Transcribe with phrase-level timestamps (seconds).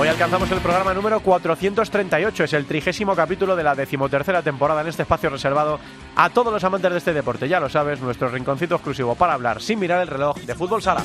[0.00, 4.86] Hoy alcanzamos el programa número 438, es el trigésimo capítulo de la decimotercera temporada en
[4.86, 5.78] este espacio reservado
[6.16, 7.46] a todos los amantes de este deporte.
[7.50, 11.02] Ya lo sabes, nuestro rinconcito exclusivo para hablar sin mirar el reloj de fútbol sala.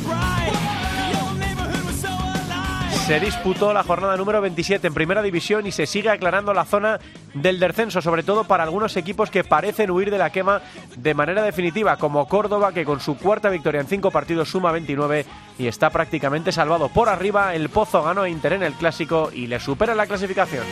[3.05, 6.99] Se disputó la jornada número 27 en Primera División y se sigue aclarando la zona
[7.35, 10.61] del descenso, sobre todo para algunos equipos que parecen huir de la quema
[10.97, 15.23] de manera definitiva, como Córdoba, que con su cuarta victoria en cinco partidos suma 29
[15.59, 16.89] y está prácticamente salvado.
[16.89, 20.63] Por arriba, el Pozo ganó a Inter en el Clásico y le supera la clasificación.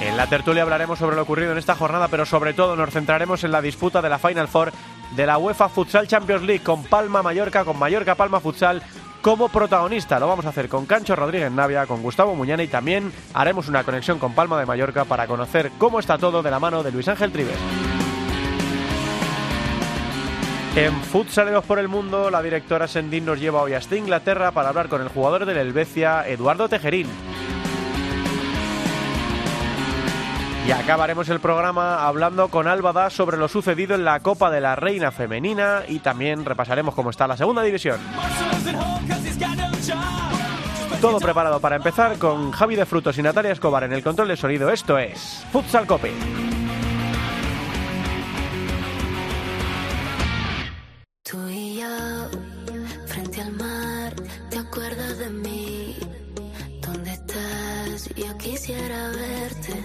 [0.00, 3.44] En la tertulia hablaremos sobre lo ocurrido en esta jornada, pero sobre todo nos centraremos
[3.44, 4.72] en la disputa de la Final Four
[5.14, 8.82] de la UEFA Futsal Champions League con Palma Mallorca, con Mallorca Palma Futsal
[9.22, 10.18] como protagonista.
[10.18, 13.84] Lo vamos a hacer con Cancho Rodríguez Navia, con Gustavo Muñana y también haremos una
[13.84, 17.08] conexión con Palma de Mallorca para conocer cómo está todo de la mano de Luis
[17.08, 17.58] Ángel Trives.
[20.76, 24.88] En Futsaleros por el Mundo, la directora Sendín nos lleva hoy hasta Inglaterra para hablar
[24.88, 27.08] con el jugador del Helvecia, Eduardo Tejerín.
[30.66, 34.76] Y acabaremos el programa hablando con Álvada sobre lo sucedido en la Copa de la
[34.76, 37.98] Reina Femenina y también repasaremos cómo está la segunda división.
[41.00, 44.36] Todo preparado para empezar con Javi de Frutos y Natalia Escobar en el control de
[44.36, 44.70] sonido.
[44.70, 46.12] Esto es Futsal Cope.
[51.22, 52.28] Tú y yo,
[53.06, 54.14] frente al mar,
[54.50, 55.96] ¿te acuerdas de mí?
[56.82, 58.14] ¿Dónde estás?
[58.14, 59.84] Yo quisiera verte,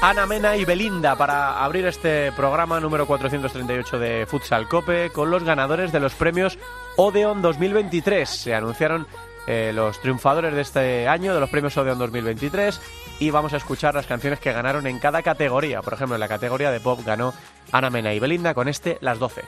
[0.00, 5.42] Ana Mena y Belinda para abrir este programa número 438 de Futsal Cope con los
[5.42, 6.56] ganadores de los premios
[6.96, 8.28] Odeon 2023.
[8.28, 9.08] Se anunciaron
[9.48, 12.80] eh, los triunfadores de este año de los premios Odeon 2023
[13.18, 15.82] y vamos a escuchar las canciones que ganaron en cada categoría.
[15.82, 17.34] Por ejemplo, en la categoría de pop ganó
[17.72, 19.42] Ana Mena y Belinda con este Las 12.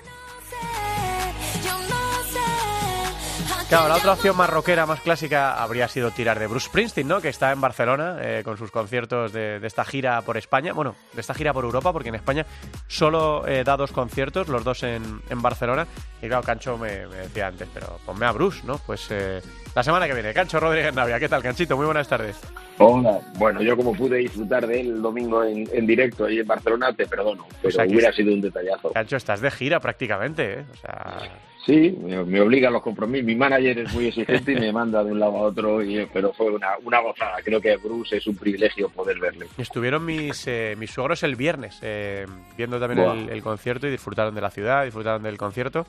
[3.71, 7.21] Claro, la otra opción más rockera, más clásica, habría sido tirar de Bruce Springsteen, ¿no?
[7.21, 10.73] Que está en Barcelona eh, con sus conciertos de, de esta gira por España.
[10.73, 12.45] Bueno, de esta gira por Europa, porque en España
[12.89, 15.87] solo eh, da dos conciertos, los dos en, en Barcelona.
[16.21, 18.77] Y claro, Cancho me, me decía antes, pero ponme a Bruce, ¿no?
[18.85, 19.41] Pues eh,
[19.73, 20.35] la semana que viene.
[20.35, 21.77] Cancho Rodríguez Navia, ¿qué tal, Canchito?
[21.77, 22.41] Muy buenas tardes.
[22.79, 23.21] Hola.
[23.35, 26.93] Bueno, yo como pude disfrutar de él el domingo en, en directo ahí en Barcelona,
[26.93, 28.93] te perdono, pero sea, que hubiera sido un detallazo.
[28.95, 30.65] Cancho, estás de gira prácticamente, ¿eh?
[30.73, 31.19] O sea,
[31.67, 33.27] Sí, me, me obligan los compromisos.
[33.27, 36.33] Mi manager es muy exigente y me manda de un lado a otro, y- pero
[36.33, 37.37] fue una, una gozada.
[37.45, 39.47] Creo que Bruce es un privilegio poder verle.
[39.59, 42.27] Estuvieron mis, eh, mis suegros el viernes eh,
[42.57, 45.87] viendo también el, el concierto y disfrutaron de la ciudad, disfrutaron del concierto.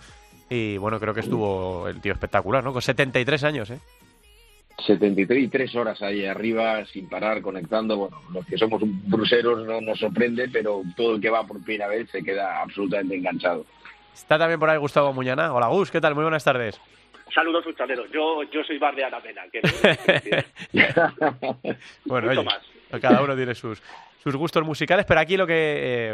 [0.49, 2.73] Y bueno, creo que estuvo el tío espectacular, ¿no?
[2.73, 3.79] Con 73 años, ¿eh?
[4.85, 7.95] 73 y tres horas ahí arriba sin parar, conectando.
[7.97, 11.87] Bueno, los que somos bruseros no nos sorprende, pero todo el que va por primera
[11.87, 13.65] vez se queda absolutamente enganchado.
[14.13, 15.53] Está también por ahí Gustavo Muñana.
[15.53, 16.15] Hola Gus, ¿qué tal?
[16.15, 16.79] Muy buenas tardes.
[17.33, 18.09] Saludos futsaleros.
[18.11, 19.43] Yo, yo soy bar de Ana Mena.
[19.51, 20.45] Que
[22.05, 22.45] Bueno, oye,
[22.99, 23.81] cada uno tiene sus,
[24.21, 25.53] sus gustos musicales, pero aquí lo que,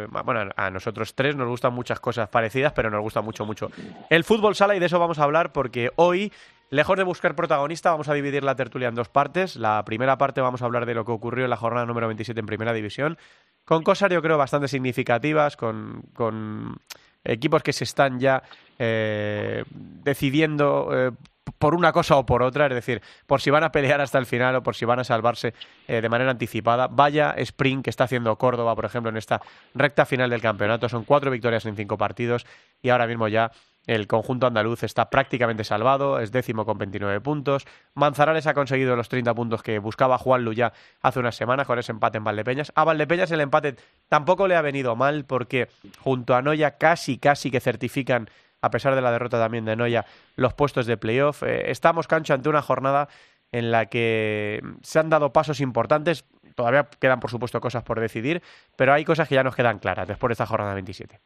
[0.04, 3.72] eh, bueno, a nosotros tres nos gustan muchas cosas parecidas, pero nos gusta mucho, mucho
[4.10, 6.32] el fútbol sala y de eso vamos a hablar porque hoy,
[6.70, 9.56] lejos de buscar protagonista, vamos a dividir la tertulia en dos partes.
[9.56, 12.40] La primera parte vamos a hablar de lo que ocurrió en la jornada número 27
[12.40, 13.18] en Primera División,
[13.66, 16.78] con cosas yo creo bastante significativas, con, con
[17.24, 18.44] equipos que se están ya
[18.80, 21.12] eh, decidiendo eh,
[21.58, 24.26] por una cosa o por otra, es decir, por si van a pelear hasta el
[24.26, 25.54] final o por si van a salvarse
[25.88, 26.88] eh, de manera anticipada.
[26.88, 29.42] Vaya sprint que está haciendo Córdoba, por ejemplo, en esta
[29.74, 30.90] recta final del campeonato.
[30.90, 32.46] Son cuatro victorias en cinco partidos
[32.82, 33.52] y ahora mismo ya
[33.88, 37.66] el conjunto andaluz está prácticamente salvado, es décimo con 29 puntos.
[37.96, 41.94] Manzanares ha conseguido los 30 puntos que buscaba Juan Luya hace unas semanas con ese
[41.94, 42.72] empate en Valdepeñas.
[42.76, 43.78] A Valdepeñas el empate
[44.10, 45.70] tampoco le ha venido mal porque
[46.00, 48.30] junto a Noya casi, casi que certifican
[48.62, 50.06] a pesar de la derrota también de Noya,
[50.36, 51.44] los puestos de playoff.
[51.44, 53.08] Eh, estamos, Cancho, ante una jornada
[53.52, 56.26] en la que se han dado pasos importantes.
[56.56, 58.42] Todavía quedan, por supuesto, cosas por decidir,
[58.76, 61.20] pero hay cosas que ya nos quedan claras después de esta jornada 27.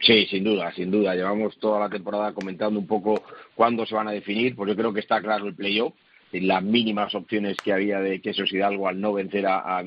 [0.00, 1.14] Sí, sin duda, sin duda.
[1.14, 3.22] Llevamos toda la temporada comentando un poco
[3.54, 5.94] cuándo se van a definir, pues yo creo que está claro el playoff.
[6.32, 9.84] Las mínimas opciones que había de que Quesos Hidalgo al no vencer a, a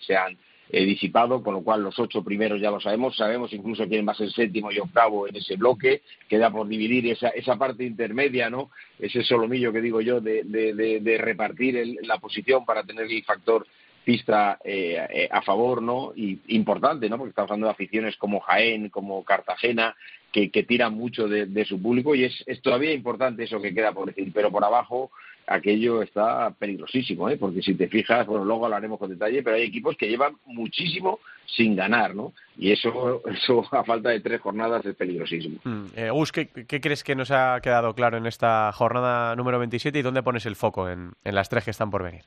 [0.00, 0.38] se han
[0.72, 4.12] eh, disipado, con lo cual los ocho primeros ya lo sabemos, sabemos incluso quién va
[4.12, 8.48] a ser séptimo y octavo en ese bloque, queda por dividir esa, esa parte intermedia,
[8.48, 8.70] ¿no?
[8.96, 13.66] Ese solomillo que digo yo de, de, de, repartir la posición para tener el factor
[14.04, 16.12] pista eh, eh, a favor, ¿no?
[16.14, 17.18] Y importante, ¿no?
[17.18, 19.94] Porque estamos hablando de aficiones como Jaén, como Cartagena,
[20.32, 23.92] que, que tiran mucho de, su público y es, es, todavía importante eso que queda
[23.92, 25.10] por decir, pero por abajo
[25.46, 27.36] aquello está peligrosísimo, ¿eh?
[27.36, 31.18] Porque si te fijas, bueno, luego hablaremos con detalle, pero hay equipos que llevan muchísimo
[31.46, 32.32] sin ganar, ¿no?
[32.56, 35.58] Y eso, eso a falta de tres jornadas es peligrosísimo.
[35.64, 39.58] Mm, eh, Gus, ¿qué, ¿qué, crees que nos ha quedado claro en esta jornada número
[39.58, 42.22] 27 y dónde pones el foco en las tres que están por venir?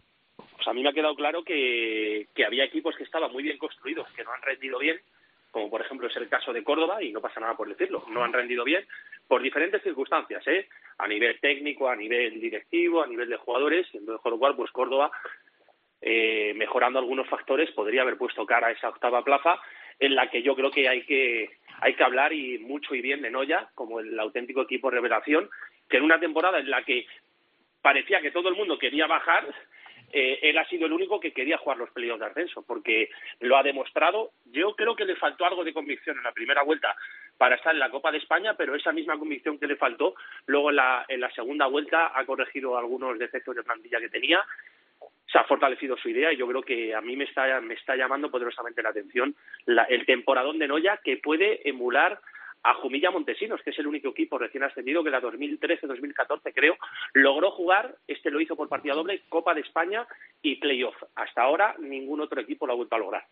[0.64, 3.58] Pues a mí me ha quedado claro que, que había equipos que estaban muy bien
[3.58, 4.98] construidos, que no han rendido bien,
[5.52, 8.24] como por ejemplo es el caso de Córdoba, y no pasa nada por decirlo, no
[8.24, 8.86] han rendido bien
[9.28, 10.70] por diferentes circunstancias, ¿eh?
[11.00, 14.56] a nivel técnico, a nivel directivo, a nivel de jugadores, y entonces, con lo cual,
[14.56, 15.12] pues Córdoba,
[16.02, 19.60] eh, mejorando algunos factores, podría haber puesto cara a esa octava plaza,
[20.00, 23.22] en la que yo creo que hay que, hay que hablar y mucho y bien
[23.22, 25.50] de Noya, como el auténtico equipo revelación,
[25.90, 27.06] que en una temporada en la que
[27.82, 29.54] parecía que todo el mundo quería bajar,
[30.14, 33.58] eh, él ha sido el único que quería jugar los playoffs de ascenso, porque lo
[33.58, 34.32] ha demostrado.
[34.46, 36.96] Yo creo que le faltó algo de convicción en la primera vuelta
[37.38, 40.14] para estar en la Copa de España, pero esa misma convicción que le faltó,
[40.46, 44.46] luego en la, en la segunda vuelta ha corregido algunos defectos de plantilla que tenía,
[45.32, 47.96] se ha fortalecido su idea y yo creo que a mí me está, me está
[47.96, 52.20] llamando poderosamente la atención el temporadón de Noya que puede emular
[52.64, 56.78] a Jumilla Montesinos, que es el único equipo recién ascendido que la 2013-2014 creo
[57.14, 60.08] logró jugar, este lo hizo por partida doble, Copa de España
[60.42, 60.96] y Playoff.
[61.16, 63.26] Hasta ahora ningún otro equipo lo ha vuelto a lograr.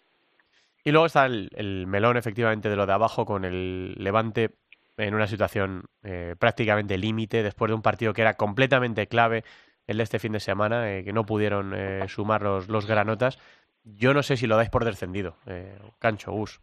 [0.84, 4.52] Y luego está el, melón efectivamente de lo de abajo con el Levante
[4.98, 9.44] en una situación eh, prácticamente límite después de un partido que era completamente clave
[9.88, 13.40] el de este fin de semana, eh, que no pudieron eh, sumar los, los granotas.
[13.84, 15.38] Yo no sé si lo dais por descendido,
[16.00, 16.62] Cancho, Gus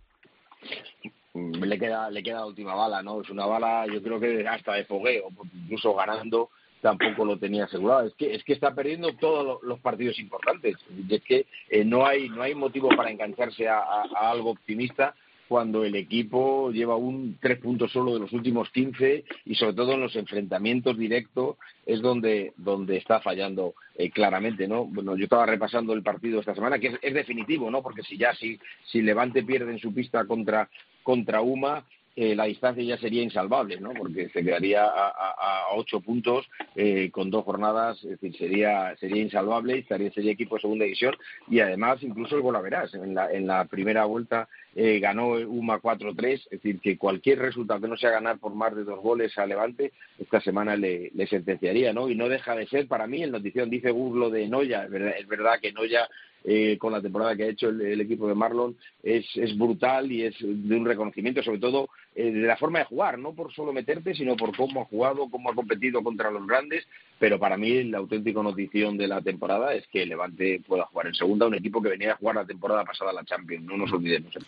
[1.53, 3.21] le queda le queda la última bala, ¿no?
[3.21, 6.51] Es una bala, yo creo que hasta de fogueo, incluso ganando
[6.81, 8.07] tampoco lo tenía asegurado.
[8.07, 10.77] Es que es que está perdiendo todos los partidos importantes.
[11.09, 15.15] Es que eh, no hay no hay motivo para engancharse a, algo optimista
[15.49, 19.93] cuando el equipo lleva un tres puntos solo de los últimos 15 y sobre todo
[19.93, 21.57] en los enfrentamientos directos
[21.87, 24.85] es donde donde está fallando eh, claramente, ¿no?
[24.85, 27.83] Bueno, yo estaba repasando el partido esta semana que es, es, definitivo, ¿no?
[27.83, 30.69] Porque si ya si si Levante pierde en su pista contra
[31.09, 33.95] contra UMA, eh, la distancia ya sería insalvable, ¿no?
[33.95, 36.47] Porque se quedaría a, ocho puntos
[36.77, 41.17] eh, con dos jornadas, es decir, sería sería insalvable, estaría, sería equipo de segunda división
[41.49, 42.93] y además incluso el gol a verás.
[42.93, 47.81] En la, en la primera vuelta eh, ganó UMA 4-3, es decir, que cualquier resultado
[47.81, 51.95] que no sea ganar por más de dos goles a Levante, esta semana le, sentenciaría,
[51.95, 52.11] ¿no?
[52.11, 55.15] Y no deja de ser, para mí, en notición dice Burlo de Noya, es verdad,
[55.19, 56.07] es verdad que Noya
[56.45, 60.25] eh, con la temporada que ha hecho el, equipo de Marlon es, es, brutal y
[60.25, 63.73] es de un reconocimiento, sobre todo eh, de la forma de jugar, no por solo
[63.73, 66.87] meterte, sino por cómo ha jugado, cómo ha competido contra los grandes.
[67.19, 71.15] Pero para mí la auténtica notición de la temporada es que Levante pueda jugar en
[71.15, 74.35] segunda, un equipo que venía a jugar la temporada pasada la Champions, no nos olvidemos.
[74.37, 74.41] ¿eh?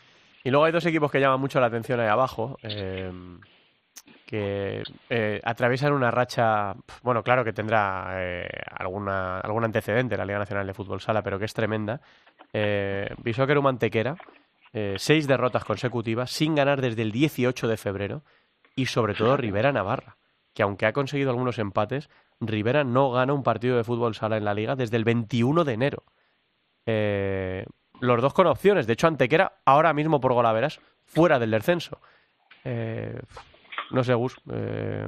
[0.45, 2.59] Y luego hay dos equipos que llaman mucho la atención ahí abajo.
[2.63, 3.11] Eh,
[4.31, 10.39] que eh, atraviesan una racha, bueno, claro que tendrá eh, alguna, algún antecedente la Liga
[10.39, 12.01] Nacional de Fútbol Sala, pero que es tremenda.
[12.53, 14.17] Eh, un Mantequera,
[14.73, 18.23] eh, seis derrotas consecutivas, sin ganar desde el 18 de febrero,
[18.77, 20.17] y sobre todo Rivera Navarra,
[20.55, 22.09] que aunque ha conseguido algunos empates,
[22.39, 25.73] Rivera no gana un partido de fútbol sala en la liga desde el 21 de
[25.73, 26.05] enero.
[28.01, 31.99] los dos con opciones, de hecho Antequera ahora mismo por golaveras fuera del descenso.
[33.91, 34.37] No sé, Gus.
[34.53, 35.07] Eh,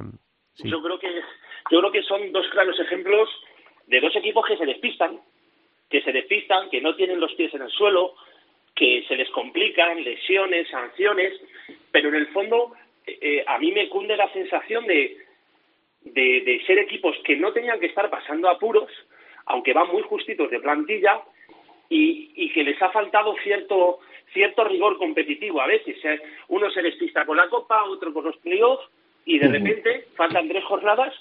[0.63, 1.21] yo creo que
[1.71, 3.29] yo creo que son dos claros ejemplos
[3.87, 5.19] de dos equipos que se despistan,
[5.89, 8.15] que se despistan, que no tienen los pies en el suelo,
[8.75, 11.33] que se les complican lesiones, sanciones,
[11.91, 12.73] pero en el fondo
[13.05, 15.17] eh, eh, a mí me cunde la sensación de,
[16.01, 18.89] de, de ser equipos que no tenían que estar pasando apuros,
[19.45, 21.21] aunque van muy justitos de plantilla,
[21.89, 23.99] y, y que les ha faltado cierto
[24.31, 25.97] cierto rigor competitivo a veces.
[26.03, 26.21] ¿eh?
[26.49, 28.87] Uno se despista con la Copa, otro con los playoffs,
[29.25, 31.13] y de repente faltan tres jornadas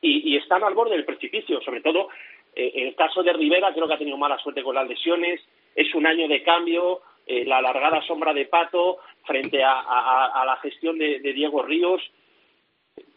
[0.00, 1.60] y, están al borde del precipicio.
[1.62, 2.08] Sobre todo,
[2.54, 5.40] eh, en el caso de Rivera, creo que ha tenido mala suerte con las lesiones.
[5.74, 10.98] Es un año de cambio, eh, la alargada sombra de Pato frente a, la gestión
[10.98, 12.00] de, Diego Ríos.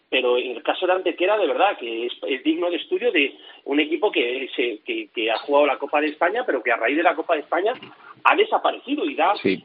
[0.09, 3.79] pero en el caso de Antequera, de verdad, que es, digno de estudio de un
[3.79, 7.03] equipo que, se, que, ha jugado la Copa de España, pero que a raíz de
[7.03, 7.73] la Copa de España
[8.23, 9.63] ha desaparecido y, da, y,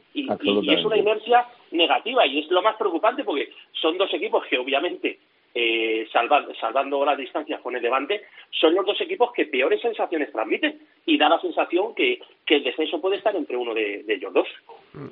[0.71, 5.19] es una inercia negativa y es lo más preocupante porque son dos equipos que obviamente
[5.57, 10.81] eh, salvando las distancias con el Levante, son los dos equipos que peores sensaciones transmiten
[11.05, 14.47] y da la sensación que, el descenso puede estar entre uno de, ellos dos.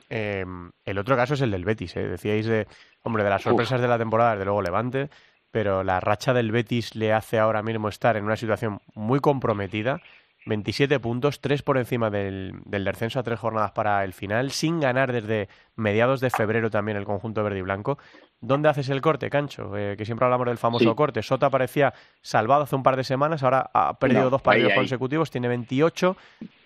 [0.09, 0.43] Eh,
[0.85, 2.09] el otro caso es el del Betis, ¿eh?
[2.09, 2.67] decíais de,
[3.03, 5.07] hombre, de las sorpresas de la temporada, desde luego Levante,
[5.49, 10.01] pero la racha del Betis le hace ahora mismo estar en una situación muy comprometida.
[10.45, 14.79] 27 puntos, 3 por encima del, del, descenso a tres jornadas para el final, sin
[14.79, 17.97] ganar desde mediados de febrero también el conjunto verde y blanco.
[18.41, 19.77] ¿Dónde haces el corte, Cancho?
[19.77, 21.21] Eh, que siempre hablamos del famoso corte.
[21.21, 25.47] Sota parecía salvado hace un par de semanas, ahora ha perdido dos partidos consecutivos, tiene
[25.47, 26.17] 28.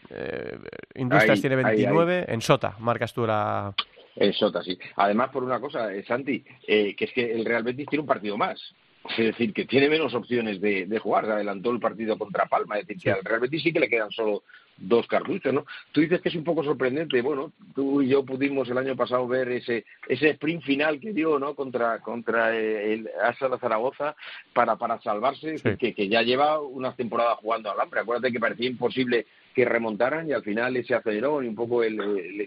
[0.10, 0.58] Eh,
[0.96, 2.26] Industrias tiene 29.
[2.30, 3.76] En Sota, marcas tú la.
[4.16, 4.76] En Sota, sí.
[4.96, 8.38] Además, por una cosa, eh, Santi, que es que el Real Betis tiene un partido
[8.38, 8.60] más.
[9.10, 11.26] Es decir, que tiene menos opciones de, jugar.
[11.26, 12.78] Se adelantó el partido contra Palma.
[12.78, 14.44] Es decir, que al Real Betis sí que le quedan solo
[14.78, 15.66] dos cartuchos, ¿no?
[15.92, 17.22] Tú dices que es un poco sorprendente.
[17.22, 21.40] Bueno, tú y yo pudimos el año pasado ver ese ese sprint final que dio,
[21.40, 21.56] ¿no?
[21.56, 24.16] Contra contra el Asa de Zaragoza
[24.54, 28.02] para para salvarse, que, que ya lleva unas temporadas jugando al hambre.
[28.02, 29.26] Acuérdate que parecía imposible
[29.58, 31.98] que remontaran y al final ese acelerón y un poco el,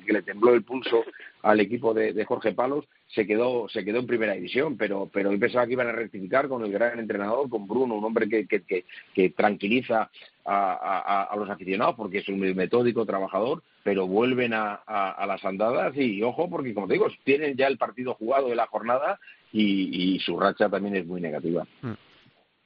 [0.06, 1.04] que le tembló el pulso
[1.42, 5.38] al equipo de, Jorge Palos se quedó se quedó en primera división pero pero hoy
[5.38, 8.84] pensaba que iban a rectificar con el gran entrenador con Bruno un hombre que, que,
[9.14, 10.10] que, tranquiliza
[10.44, 15.96] a, a, los aficionados porque es un metódico trabajador pero vuelven a, a, las andadas
[15.96, 19.18] y ojo porque como te digo tienen ya el partido jugado de la jornada
[19.52, 22.09] y, y su racha también es muy negativa mm.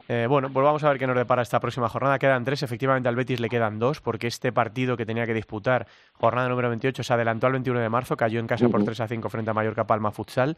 [0.08, 2.18] Eh, bueno, pues vamos a ver qué nos depara esta próxima jornada.
[2.18, 5.86] Quedan tres, efectivamente al Betis le quedan dos, porque este partido que tenía que disputar,
[6.12, 9.08] jornada número 28, se adelantó al 21 de marzo, cayó en casa por 3 a
[9.08, 10.56] 5 frente a Mallorca Palma Futsal.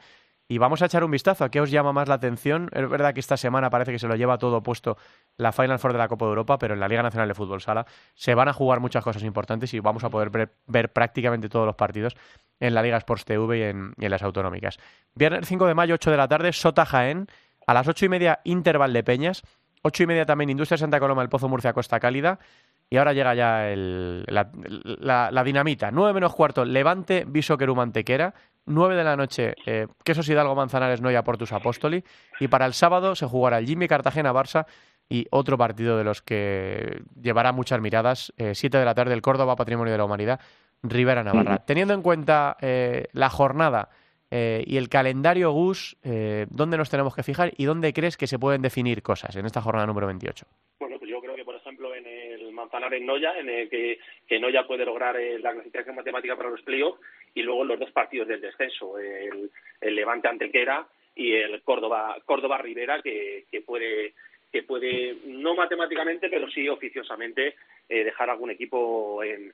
[0.48, 2.70] Y vamos a echar un vistazo a qué os llama más la atención.
[2.72, 4.96] Es verdad que esta semana parece que se lo lleva todo puesto
[5.36, 7.60] la Final Four de la Copa de Europa, pero en la Liga Nacional de Fútbol
[7.60, 7.84] Sala
[8.14, 10.30] se van a jugar muchas cosas importantes y vamos a poder
[10.66, 12.16] ver, prácticamente todos los partidos
[12.60, 14.78] en la Liga Sports TV y en, y en las autonómicas.
[15.16, 17.26] Viernes 5 de mayo, 8 de la tarde, Sota Jaén.
[17.66, 19.42] A las ocho y media, Interval de Peñas.
[19.82, 22.38] Ocho y media también, Industria Santa Coloma, el Pozo Murcia, Costa Cálida.
[22.88, 25.90] Y ahora llega ya la, dinamita.
[25.90, 28.32] Nueve menos cuarto, Levante, Viso Mantequera.
[28.66, 32.04] Nueve de la noche, eh, Quesos Hidalgo, Manzanares, Noia, Portus Apóstoli.
[32.40, 34.66] Y para el sábado se jugará el Jimmy Cartagena, Barça
[35.08, 38.32] y otro partido de los que llevará muchas miradas.
[38.37, 40.40] Eh, siete de la tarde, el Córdoba, Patrimonio de la Humanidad,
[40.82, 41.58] Rivera Navarra.
[41.58, 43.88] Teniendo en cuenta eh, la jornada
[44.30, 48.26] eh, y el calendario Gus, eh, ¿dónde nos tenemos que fijar y dónde crees que
[48.26, 50.47] se pueden definir cosas en esta jornada número 28?
[50.80, 54.40] Bueno, pues yo creo que, por ejemplo, en el Manzanares Noya, en el que, que
[54.40, 57.00] Noya puede lograr eh, la clasificación matemática para los playoffs,
[57.35, 63.00] y luego los dos partidos del descenso, el, Levante Antequera y el Córdoba Córdoba Rivera,
[63.02, 64.14] que, que puede
[64.50, 67.56] que puede, no matemáticamente, pero sí oficiosamente,
[67.88, 69.52] dejar algún equipo en,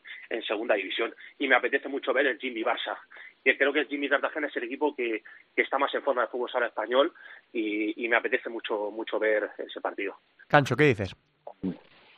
[0.52, 1.14] segunda división.
[1.38, 2.96] Y me apetece mucho ver el Jimmy Barça,
[3.42, 5.22] que creo que Jimmy Cartagena es el equipo que,
[5.56, 7.12] está más en forma de fútbol sala español
[7.52, 10.16] y, me apetece mucho mucho ver ese partido.
[10.48, 11.16] Cancho, ¿qué dices?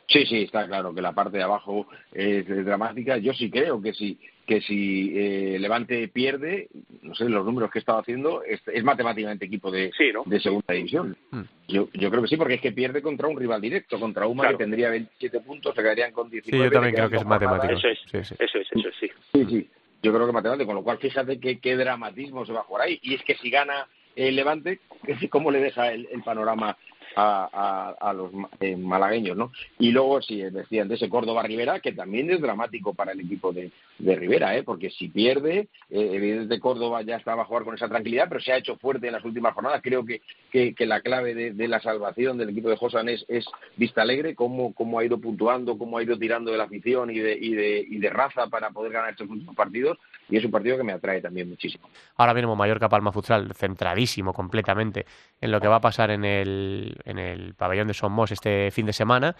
[0.07, 3.17] Sí, sí, está claro que la parte de abajo es dramática.
[3.17, 6.69] Yo sí creo que si que si eh, Levante pierde,
[7.01, 9.91] no sé, los números que he estado haciendo, es, matemáticamente equipo de,
[10.25, 11.17] de segunda división.
[11.31, 11.41] Mm.
[11.67, 14.49] Yo, yo creo que sí, porque es que pierde contra un rival directo, contra Uma
[14.49, 16.57] que tendría 27 puntos, se quedarían con 19.
[16.57, 17.73] Sí, yo también creo que es matemático.
[17.73, 19.09] Eso es, eso es, eso es, sí.
[19.33, 19.69] Sí, sí
[20.03, 22.87] yo creo que matemático, con lo cual fíjate qué, qué dramatismo se va a jugar
[22.87, 22.99] ahí.
[23.01, 24.79] Y es que si gana el Levante,
[25.31, 26.77] ¿cómo le deja el panorama
[27.15, 29.51] a, a, los eh, malagueños, ¿no?
[29.79, 33.71] Y luego, sí, decían de ese Córdoba-Rivera, que también es dramático para el equipo de,
[33.99, 34.63] de Rivera, ¿eh?
[34.63, 38.51] Porque si pierde, eh, evidentemente Córdoba ya estaba a jugar con esa tranquilidad, pero se
[38.51, 39.81] ha hecho fuerte en las últimas jornadas.
[39.83, 43.45] Creo que, que, la clave de, la salvación del equipo de Josan es, es
[43.75, 47.19] Vista Alegre, cómo, cómo ha ido puntuando, cómo ha ido tirando de la afición y
[47.19, 49.97] de, y de, y de raza para poder ganar estos últimos partidos
[50.29, 51.89] y es un partido que me atrae también muchísimo.
[52.17, 55.05] Ahora mismo Mallorca Palma Futsal centradísimo completamente
[55.39, 58.85] en lo que va a pasar en el, en el pabellón de Somos este fin
[58.85, 59.35] de semana.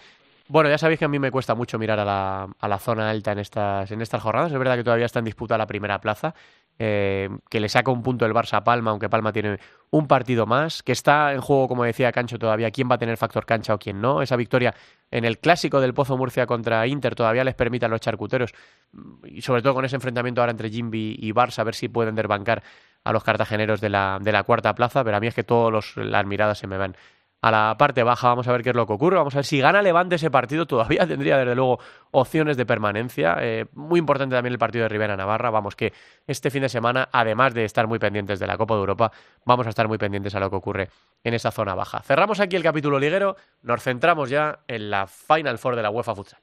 [0.48, 3.10] Bueno, ya sabéis que a mí me cuesta mucho mirar a la, a la zona
[3.10, 4.52] alta en estas, en estas jornadas.
[4.52, 6.34] Es verdad que todavía está en disputa la primera plaza
[6.78, 9.58] eh, que le saca un punto el Barça a Palma, aunque Palma tiene
[9.90, 13.16] un partido más, que está en juego, como decía Cancho, todavía quién va a tener
[13.16, 14.20] factor cancha o quién no.
[14.20, 14.74] Esa victoria
[15.10, 18.52] en el clásico del Pozo Murcia contra Inter todavía les permite a los charcuteros,
[19.24, 22.14] y sobre todo con ese enfrentamiento ahora entre Jimby y Barça, a ver si pueden
[22.14, 22.62] derbancar
[23.04, 25.96] a los cartageneros de la, de la cuarta plaza, pero a mí es que todas
[25.96, 26.96] las miradas se me van
[27.46, 28.28] a la parte baja.
[28.28, 29.16] Vamos a ver qué es lo que ocurre.
[29.16, 30.66] Vamos a ver si gana Levante ese partido.
[30.66, 31.78] Todavía tendría, desde luego,
[32.10, 33.36] opciones de permanencia.
[33.40, 35.50] Eh, muy importante también el partido de Rivera Navarra.
[35.50, 35.92] Vamos que
[36.26, 39.12] este fin de semana, además de estar muy pendientes de la Copa de Europa,
[39.44, 40.88] vamos a estar muy pendientes a lo que ocurre
[41.22, 42.02] en esa zona baja.
[42.02, 43.36] Cerramos aquí el capítulo liguero.
[43.62, 46.40] Nos centramos ya en la Final Four de la UEFA Futsal.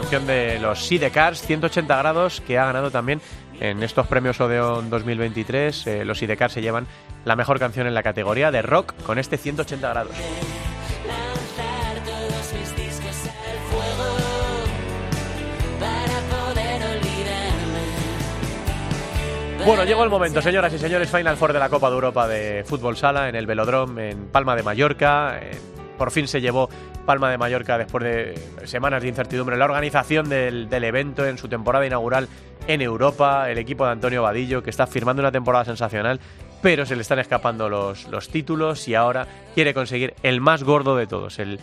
[0.00, 3.22] Canción de los Sidecars 180 grados que ha ganado también
[3.60, 5.86] en estos premios Odeon 2023.
[5.86, 6.86] Eh, los Sidecars se llevan
[7.24, 10.14] la mejor canción en la categoría de rock con este 180 grados.
[19.64, 22.64] Bueno, llegó el momento, señoras y señores, Final Four de la Copa de Europa de
[22.66, 25.40] Fútbol Sala en el Velodrome en Palma de Mallorca.
[25.96, 26.68] Por fin se llevó
[27.06, 28.34] Palma de Mallorca después de
[28.64, 32.28] semanas de incertidumbre la organización del, evento en su temporada inaugural
[32.66, 33.50] en Europa.
[33.50, 36.20] El equipo de Antonio Vadillo, que está firmando una temporada sensacional,
[36.60, 40.96] pero se le están escapando los, los títulos y ahora quiere conseguir el más gordo
[40.96, 41.60] de todos, el,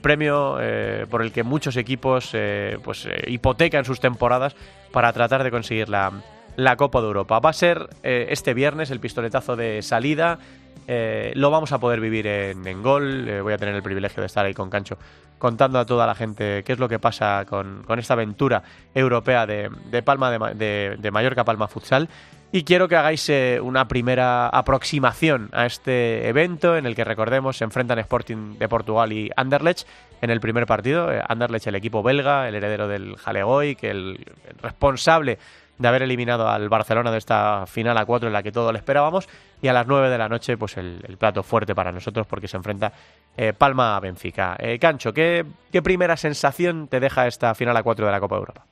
[0.00, 4.56] premio eh, por el que muchos equipos eh, pues, eh, hipotecan sus temporadas
[4.92, 7.38] para tratar de conseguir la Copa de Europa.
[7.38, 10.38] Va a ser este viernes el pistoletazo de salida
[10.86, 13.28] eh, lo vamos a poder vivir en, Gol.
[13.28, 14.98] Eh, voy a tener el privilegio de estar ahí con Cancho
[15.38, 18.62] contando a toda la gente qué es lo que pasa con, esta aventura
[18.94, 19.70] europea de,
[20.04, 22.08] Palma de, Mallorca Palma Futsal.
[22.50, 27.58] Y quiero que hagáis eh, una primera aproximación a este evento en el que recordemos
[27.58, 29.86] se enfrentan Sporting de Portugal y Anderlecht
[30.22, 31.10] en el primer partido.
[31.28, 34.26] Anderlecht, el equipo belga, el heredero del Jalegoy, que el
[34.62, 35.38] responsable
[35.78, 38.78] de haber eliminado al Barcelona de esta final a cuatro en la que todos le
[38.78, 39.28] esperábamos.
[39.62, 42.56] Y a las nueve de la noche, pues el, plato fuerte para nosotros porque se
[42.56, 42.92] enfrenta
[43.36, 44.56] eh, Palma a Benfica.
[44.58, 48.36] Eh, Cancho, ¿qué, ¿qué primera sensación te deja esta final a cuatro de la Copa
[48.36, 48.66] de Europa?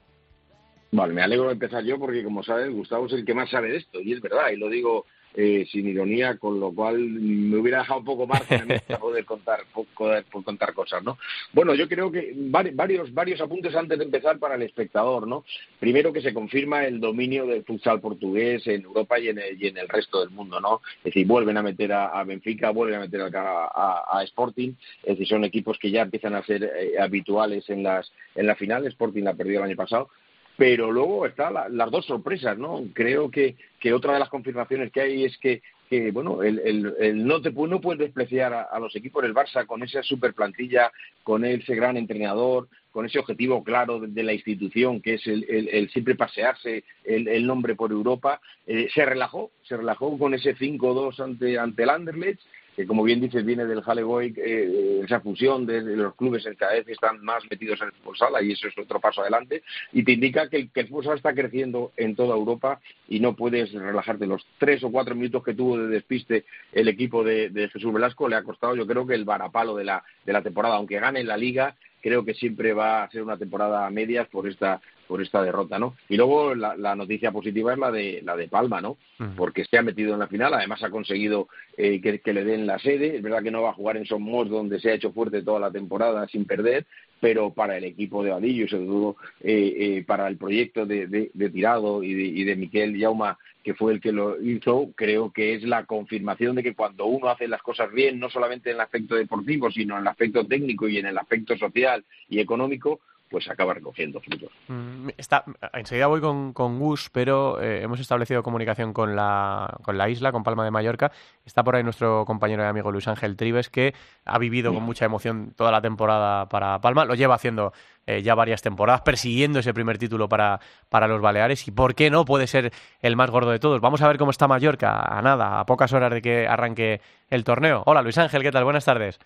[0.92, 3.70] Vale, me alegro de empezar yo porque, como sabes, Gustavo es el que más sabe
[3.70, 5.04] de esto, y es verdad, y lo digo
[5.38, 9.60] eh, sin ironía, con lo cual me hubiera dejado un poco margen para poder contar,
[9.94, 11.18] poder, contar cosas, ¿no?
[11.52, 15.44] Bueno, yo creo que varios, varios apuntes antes de empezar para el espectador, ¿no?
[15.78, 19.66] Primero que se confirma el dominio del futsal portugués en Europa y en el, y
[19.66, 20.80] en el resto del mundo, ¿no?
[21.00, 24.72] Es decir, vuelven a meter a, Benfica, vuelven a meter a, a, Sporting,
[25.02, 28.54] es decir, son equipos que ya empiezan a ser eh, habituales en las en la
[28.54, 30.08] final, Sporting la perdió el año pasado,
[30.56, 32.82] pero luego están las dos sorpresas, ¿no?
[32.94, 36.58] Creo que, que otra de las confirmaciones que hay es que, que bueno, el,
[36.98, 40.90] el, no, te, no puedes despreciar a, los equipos del Barça con esa super plantilla,
[41.22, 45.90] con ese gran entrenador, con ese objetivo claro de, la institución, que es el, el
[45.90, 51.58] siempre pasearse el, nombre por Europa, eh, se relajó, se relajó con ese 5-2 ante,
[51.58, 52.40] ante el Anderlecht,
[52.76, 56.74] que como bien dices viene del Halleboy, eh, esa fusión de, los clubes en cada
[56.74, 59.62] vez están más metidos en el fútbol sala y eso es otro paso adelante
[59.92, 63.72] y te indica que el, fútbol sala está creciendo en toda Europa y no puedes
[63.72, 64.26] relajarte.
[64.26, 68.36] Los tres o cuatro minutos que tuvo de despiste el equipo de, Jesús Velasco le
[68.36, 71.38] ha costado yo creo que el varapalo de la, de la temporada, aunque gane la
[71.38, 75.42] liga creo que siempre va a ser una temporada a medias por esta por esta
[75.42, 75.96] derrota, ¿no?
[76.08, 78.96] Y luego la, noticia positiva es la de la de Palma, ¿no?
[79.36, 82.78] Porque se ha metido en la final, además ha conseguido eh, que, le den la
[82.78, 83.16] sede.
[83.16, 85.60] Es verdad que no va a jugar en Somos, donde se ha hecho fuerte toda
[85.60, 86.86] la temporada sin perder,
[87.20, 91.06] pero para el equipo de Vadillo y sobre todo eh, eh, para el proyecto de,
[91.06, 95.32] de, Tirado y de, y de Miquel Yauma que fue el que lo hizo, creo
[95.32, 98.76] que es la confirmación de que cuando uno hace las cosas bien, no solamente en
[98.76, 103.00] el aspecto deportivo, sino en el aspecto técnico y en el aspecto social y económico,
[103.28, 104.50] pues acaba recogiendo frutos.
[104.68, 109.98] Mm, está, enseguida voy con, con Gus, pero eh, hemos establecido comunicación con la, con
[109.98, 111.10] la isla, con Palma de Mallorca.
[111.44, 115.04] Está por ahí nuestro compañero y amigo Luis Ángel Tribes, que ha vivido con mucha
[115.04, 117.04] emoción toda la temporada para Palma.
[117.04, 117.72] Lo lleva haciendo
[118.06, 121.66] eh, ya varias temporadas, persiguiendo ese primer título para, para los Baleares.
[121.66, 123.80] Y por qué no puede ser el más gordo de todos.
[123.80, 127.44] Vamos a ver cómo está Mallorca, a nada, a pocas horas de que arranque el
[127.44, 127.82] torneo.
[127.86, 128.64] Hola Luis Ángel, ¿qué tal?
[128.64, 129.18] Buenas tardes.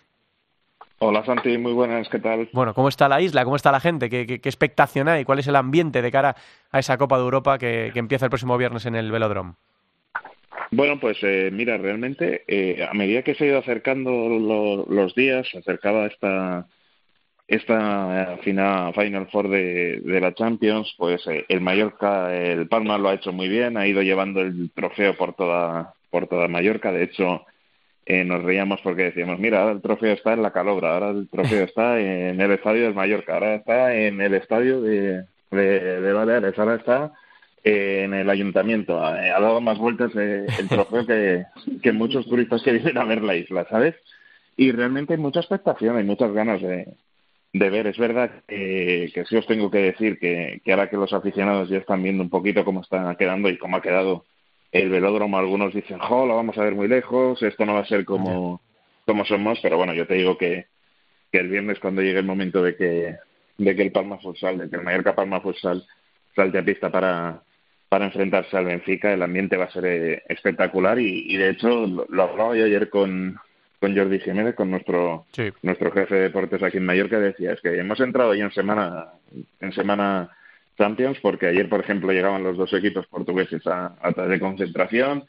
[1.02, 2.50] Hola Santi, muy buenas, ¿qué tal?
[2.52, 3.42] Bueno, ¿cómo está la isla?
[3.44, 4.10] ¿Cómo está la gente?
[4.10, 5.24] ¿Qué, qué, expectación hay?
[5.24, 6.36] ¿Cuál es el ambiente de cara
[6.70, 9.54] a esa Copa de Europa que, empieza el próximo viernes en el Velodrome?
[10.70, 15.48] Bueno, pues eh, mira, realmente eh, a medida que se ha ido acercando los días,
[15.48, 16.66] se acercaba esta,
[17.48, 23.14] esta final, Final Four de, la Champions, pues eh, el Mallorca, el Palma lo ha
[23.14, 27.46] hecho muy bien, ha ido llevando el trofeo por toda, por toda Mallorca, de hecho
[28.06, 31.28] eh, nos reíamos porque decíamos, mira, ahora el trofeo está en la Calogra, ahora el
[31.28, 36.76] trofeo está en el estadio del Mallorca, ahora está en el estadio de, Baleares, ahora
[36.76, 37.12] está
[37.62, 39.04] en el ayuntamiento.
[39.04, 41.44] Ha, dado más vueltas eh, el trofeo que,
[41.82, 43.94] que muchos turistas que vienen a ver la isla, ¿sabes?
[44.56, 46.94] Y realmente hay mucha expectación, hay muchas ganas de,
[47.52, 47.86] de ver.
[47.86, 51.68] Es verdad que, que sí os tengo que decir que, que ahora que los aficionados
[51.68, 54.24] ya están viendo un poquito cómo está quedando y cómo ha quedado
[54.72, 57.86] el velódromo, algunos dicen, jo, lo vamos a ver muy lejos, esto no va a
[57.86, 58.60] ser como,
[59.04, 60.66] como somos, pero bueno, yo te digo que,
[61.32, 63.16] que el viernes cuando llegue el momento de que,
[63.58, 65.84] de que el Palma Futsal, de que el Mallorca Palma Futsal
[66.36, 67.42] salte a pista para,
[67.88, 72.22] para enfrentarse al Benfica, el ambiente va a ser eh, espectacular y, de hecho lo,
[72.22, 73.36] hablaba yo ayer con,
[73.80, 75.26] con Jordi Jiménez, con nuestro,
[75.62, 79.08] nuestro jefe de deportes aquí en Mallorca, decía, es que hemos entrado ya en semana,
[79.60, 80.30] en semana
[80.80, 85.24] Champions, porque ayer, por ejemplo, llegaban los dos equipos portugueses a, a de concentración,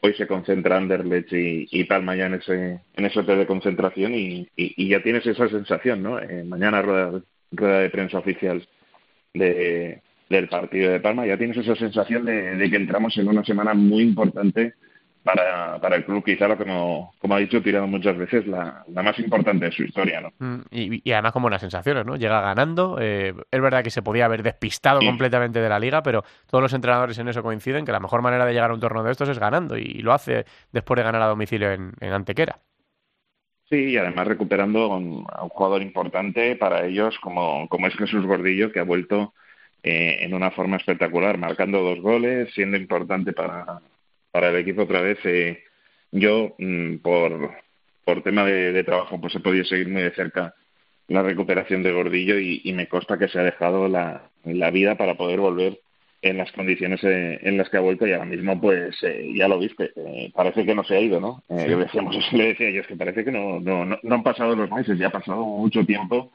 [0.00, 4.14] hoy se concentra Anderlecht y, y Palma ya en ese, en ese hotel de concentración
[4.14, 6.18] y, y, ya tienes esa sensación, ¿no?
[6.18, 8.66] Eh, mañana rueda, rueda de prensa oficial
[9.32, 13.74] de, del partido de Palma, ya tienes esa sensación de que entramos en una semana
[13.74, 14.74] muy importante
[15.26, 18.84] para, para el club, quizá lo que, como, como ha dicho, tirado muchas veces, la,
[18.86, 20.32] la más importante de su historia, ¿no?
[20.38, 22.14] Mm, y, además con buenas sensaciones, ¿no?
[22.14, 26.22] Llega ganando, eh, es verdad que se podía haber despistado completamente de la liga, pero
[26.48, 29.02] todos los entrenadores en eso coinciden, que la mejor manera de llegar a un torneo
[29.02, 32.60] de estos es ganando, y, lo hace después de ganar a domicilio en, Antequera.
[33.68, 38.70] Sí, y además recuperando a un, jugador importante para ellos, como, como es Jesús Gordillo,
[38.70, 39.34] que ha vuelto
[39.82, 43.80] eh, en una forma espectacular, marcando dos goles, siendo importante para,
[44.36, 45.18] para el equipo otra vez.
[45.24, 45.64] Eh,
[46.12, 47.52] yo, mm, por,
[48.04, 50.54] por tema de, trabajo, pues he podido seguir muy de cerca
[51.08, 55.14] la recuperación de Gordillo y, me consta que se ha dejado la, la, vida para
[55.14, 55.80] poder volver
[56.20, 59.48] en las condiciones eh, en las que ha vuelto y ahora mismo pues eh, ya
[59.48, 59.92] lo viste
[60.34, 63.30] parece que no se ha ido no decíamos le decía yo es que parece que
[63.30, 66.32] no, no, no, han pasado los meses ya ha pasado mucho tiempo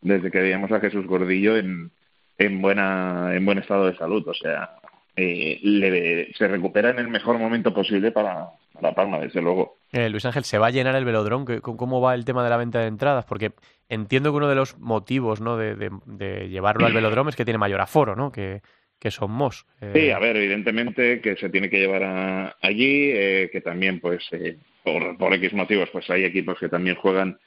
[0.00, 1.90] desde que veíamos a Jesús Gordillo en,
[2.38, 4.70] en buena en buen estado de salud o sea
[5.16, 8.48] eh, le, se recupera en el mejor momento posible para,
[8.80, 9.76] La Palma, desde luego.
[9.92, 11.44] Eh, Luis Ángel, ¿se va a llenar el velodrón?
[11.60, 13.24] ¿Cómo va el tema de la venta de entradas?
[13.24, 13.52] Porque
[13.88, 15.56] entiendo que uno de los motivos ¿no?
[15.56, 18.32] de, llevarlo al velodrome es que tiene mayor aforo, ¿no?
[18.32, 18.60] Que,
[18.98, 19.66] que Somos.
[19.80, 19.92] Eh...
[19.94, 24.56] Sí, a ver, evidentemente que se tiene que llevar allí, eh, que también, pues, eh,
[24.82, 27.38] por, por X motivos, pues hay equipos que también juegan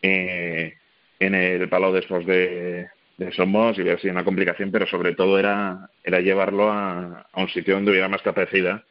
[0.00, 2.86] en el Palau después de,
[3.18, 7.48] de Somos y ver si una complicación, pero sobre todo era, era llevarlo a, un
[7.48, 8.84] sitio donde hubiera más capacidad.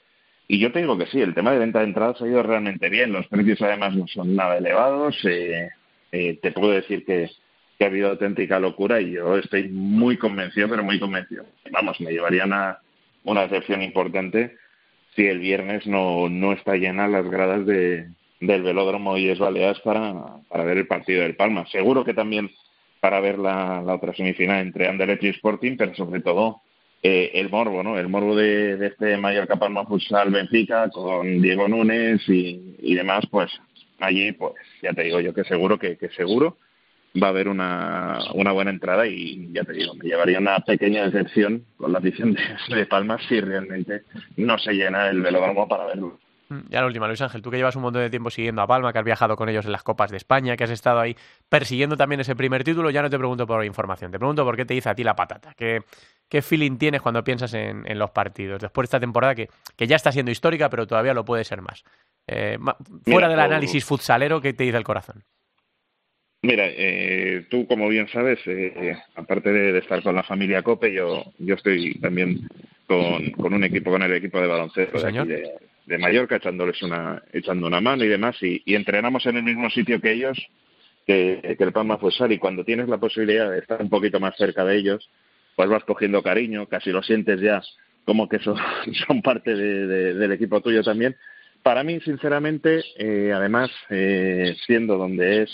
[0.50, 2.90] Y yo te digo que sí, el tema de venta de entradas ha ido realmente
[2.90, 3.13] bien.
[3.13, 5.18] Los precios además no son nada elevados.
[5.26, 5.70] Eh,
[6.12, 7.30] eh, te puedo decir que,
[7.80, 11.46] ha habido auténtica locura y yo estoy muy convencido, pero muy convencido.
[11.72, 12.80] Vamos, me llevaría una,
[13.24, 14.58] una decepción importante
[15.16, 18.08] si el viernes no, no está llena las gradas de,
[18.40, 20.13] del velódromo y es Baleares para,
[20.50, 21.66] para ver el partido del Palma.
[21.68, 22.50] Seguro que también
[23.08, 26.60] para ver la, otra semifinal entre Anderlecht y Sporting, pero sobre todo
[27.02, 27.98] eh, el morbo, ¿no?
[27.98, 33.50] El morbo de, este Mallorca Palma Futsal Benfica con Diego Núñez y, demás, pues
[34.00, 36.58] allí, pues ya te digo yo que seguro que, seguro
[37.24, 41.06] va a haber una, una buena entrada y ya te digo, me llevaría una pequeña
[41.10, 44.02] decepción con la afición de, de Palma si realmente
[44.36, 46.20] no se llena el velódromo para verlo.
[46.49, 48.67] Mm, ya la última, Luis Ángel, tú que llevas un montón de tiempo siguiendo a
[48.67, 51.15] Palma, que has viajado con ellos en las Copas de España, que has estado ahí
[51.49, 54.65] persiguiendo también ese primer título, ya no te pregunto por información, te pregunto por qué
[54.65, 55.53] te dice a ti la patata.
[55.55, 55.81] ¿Qué,
[56.29, 58.62] qué feeling tienes cuando piensas en, los partidos?
[58.62, 61.62] Después de esta temporada que, que, ya está siendo histórica, pero todavía lo puede ser
[61.62, 61.83] más.
[62.27, 62.57] Eh,
[63.05, 65.23] fuera del análisis futsalero, ¿qué te dice el corazón?
[66.43, 71.23] Mira, eh, tú como bien sabes, eh, aparte de, estar con la familia Cope, yo,
[71.39, 72.47] yo estoy también
[72.86, 75.53] con, con un equipo, con el equipo de baloncesto de, aquí de,
[75.88, 80.02] de Mallorca echándoles una, echando una mano y demás, y, entrenamos en el mismo sitio
[80.02, 80.38] que ellos
[81.06, 84.65] que, el Palma Futsal y cuando tienes la posibilidad de estar un poquito más cerca
[84.65, 85.10] de ellos,
[85.56, 87.62] pues vas cogiendo cariño, casi lo sientes ya
[88.04, 88.58] como que son,
[89.08, 91.15] son parte del equipo tuyo también.
[91.63, 95.52] Para mí, sinceramente, eh, además, eh, siendo donde es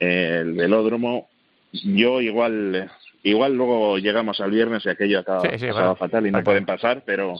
[0.00, 1.28] eh, el velódromo,
[1.72, 2.90] yo igual
[3.22, 7.36] igual luego llegamos al viernes y aquello acaba, fatal y no pueden pasar, pero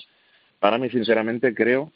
[0.61, 1.92] para mí, sinceramente, creo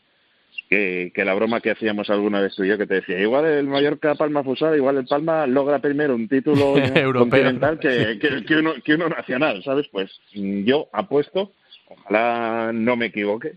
[0.68, 3.66] que, la broma que hacíamos alguna vez tú y yo, que te decía, igual el
[3.66, 6.74] Mallorca Palma Fusada, igual el Palma logra primero un título
[7.14, 9.86] continental que, que, uno, que uno nacional, ¿sabes?
[9.90, 11.52] Pues yo apuesto,
[11.88, 13.54] ojalá no me equivoque,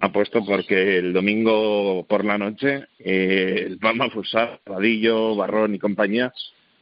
[0.00, 6.32] apuesto porque el domingo por la noche eh, el Palma Fusada, Vadillo, Barrón y compañía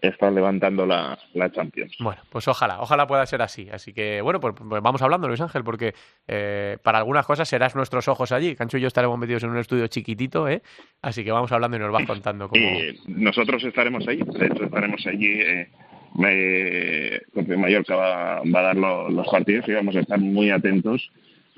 [0.00, 1.96] está levantando la, la, Champions.
[1.98, 3.68] Bueno, pues ojalá, ojalá pueda ser así.
[3.70, 5.94] Así que, bueno, pues, pues vamos hablando, Luis Ángel, porque
[6.26, 8.54] eh, para algunas cosas serás nuestros ojos allí.
[8.54, 10.62] Cancho y yo estaremos metidos en un estudio chiquitito, ¿eh?
[11.02, 12.62] Así que vamos hablando y nos vas contando cómo...
[12.62, 15.40] Y nosotros estaremos allí, de hecho estaremos allí...
[15.40, 15.68] Eh,
[16.14, 21.10] me, Mallorca va, va, a dar los partidos y vamos a estar muy atentos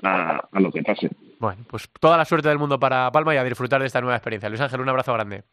[0.03, 1.09] a, a lo que pase.
[1.39, 4.17] Bueno, pues toda la suerte del mundo para Palma y a disfrutar de esta nueva
[4.17, 4.49] experiencia.
[4.49, 5.43] Luis Ángel, un abrazo grande.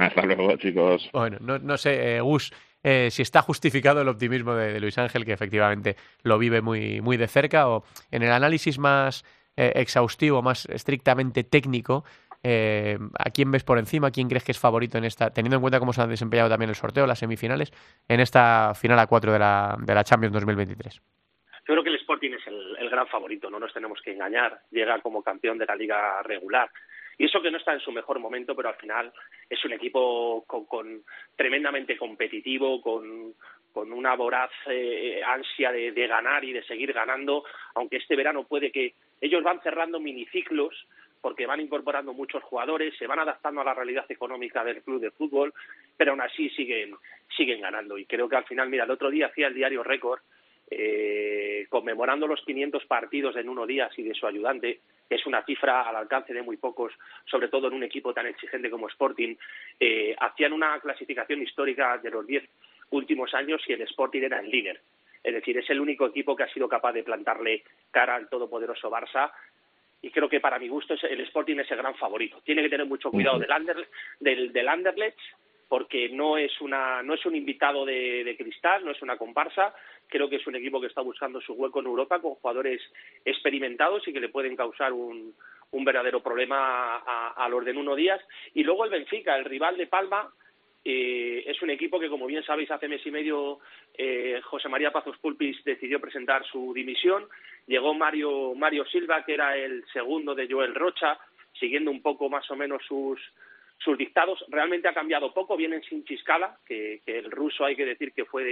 [0.00, 1.10] Hasta luego, chicos.
[1.12, 2.50] Bueno, no, no sé, eh, Gus,
[2.82, 7.18] eh, si está justificado el optimismo de, Luis Ángel, que efectivamente lo vive muy, muy
[7.18, 9.24] de cerca, o en el análisis más
[9.58, 12.04] eh, exhaustivo, más estrictamente técnico,
[12.42, 14.06] ¿a quién ves por encima?
[14.08, 16.48] ¿A quién crees que es favorito en esta, teniendo en cuenta cómo se han desempeñado
[16.48, 17.70] también el sorteo, las semifinales,
[18.08, 20.94] en esta final a cuatro de la, de la Champions 2023?
[20.94, 24.62] Yo creo que el Sporting es el, el gran favorito, no nos tenemos que engañar.
[24.70, 26.70] Llega como campeón de la liga regular
[27.20, 29.12] y eso que no está en su mejor momento, pero al final
[29.50, 31.04] es un equipo con,
[31.36, 33.34] tremendamente competitivo, con,
[33.74, 38.94] una voraz eh, ansia de, ganar y de seguir ganando, aunque este verano puede que
[39.20, 40.86] ellos van cerrando miniciclos
[41.20, 45.10] porque van incorporando muchos jugadores, se van adaptando a la realidad económica del club de
[45.10, 45.52] fútbol,
[45.98, 46.96] pero aún así siguen,
[47.36, 47.98] siguen ganando.
[47.98, 50.22] Y creo que al final, mira, el otro día hacía el diario Récord
[50.70, 55.82] eh, conmemorando los 500 partidos en uno día y de su ayudante, es una cifra
[55.82, 56.92] al alcance de muy pocos,
[57.26, 59.34] sobre todo en un equipo tan exigente como Sporting,
[59.80, 62.44] eh, hacían una clasificación histórica de los 10
[62.90, 64.80] últimos años y el Sporting era el líder.
[65.22, 68.90] Es decir, es el único equipo que ha sido capaz de plantarle cara al todopoderoso
[68.90, 69.32] Barça
[70.02, 72.40] y creo que para mi gusto el Sporting es el gran favorito.
[72.44, 73.50] Tiene que tener mucho cuidado del,
[74.20, 75.18] del, del Anderlecht
[75.70, 79.72] porque no es una no es un invitado de, cristal, no es una comparsa.
[80.08, 82.82] Creo que es un equipo que está buscando su hueco en Europa con jugadores
[83.24, 85.32] experimentados y que le pueden causar un,
[85.70, 88.20] un verdadero problema a, a los de Díaz.
[88.52, 90.28] Y luego el Benfica, el rival de Palma,
[90.84, 93.60] eh, es un equipo que, como bien sabéis, hace mes y medio
[93.94, 97.28] eh, José María Pazos Pulpis decidió presentar su dimisión.
[97.68, 101.16] Llegó Mario, Mario Silva, que era el segundo de Joel Rocha,
[101.52, 103.20] siguiendo un poco más o menos sus,
[103.82, 108.12] sus dictados realmente ha cambiado poco, vienen sin chiscala, que, el ruso hay que decir
[108.12, 108.44] que fue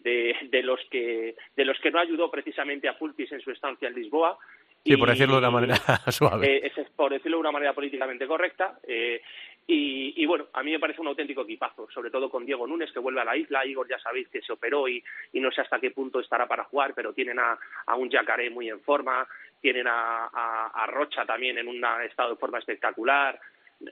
[0.00, 3.88] de, de, los que de los que no ayudó precisamente a Pulpis en su estancia
[3.88, 4.38] en Lisboa.
[4.84, 5.76] Sí, por decirlo de una manera
[6.10, 6.46] suave.
[6.46, 8.78] Eh, es, por decirlo de una manera políticamente correcta.
[8.86, 9.20] Eh,
[9.68, 13.00] y, bueno, a mí me parece un auténtico equipazo, sobre todo con Diego Núñez, que
[13.00, 13.66] vuelve a la isla.
[13.66, 16.94] Igor ya sabéis que se operó y, no sé hasta qué punto estará para jugar,
[16.94, 17.58] pero tienen a,
[17.96, 19.26] un Yacaré muy en forma,
[19.60, 20.26] tienen a,
[20.72, 23.40] a Rocha también en un estado de forma espectacular.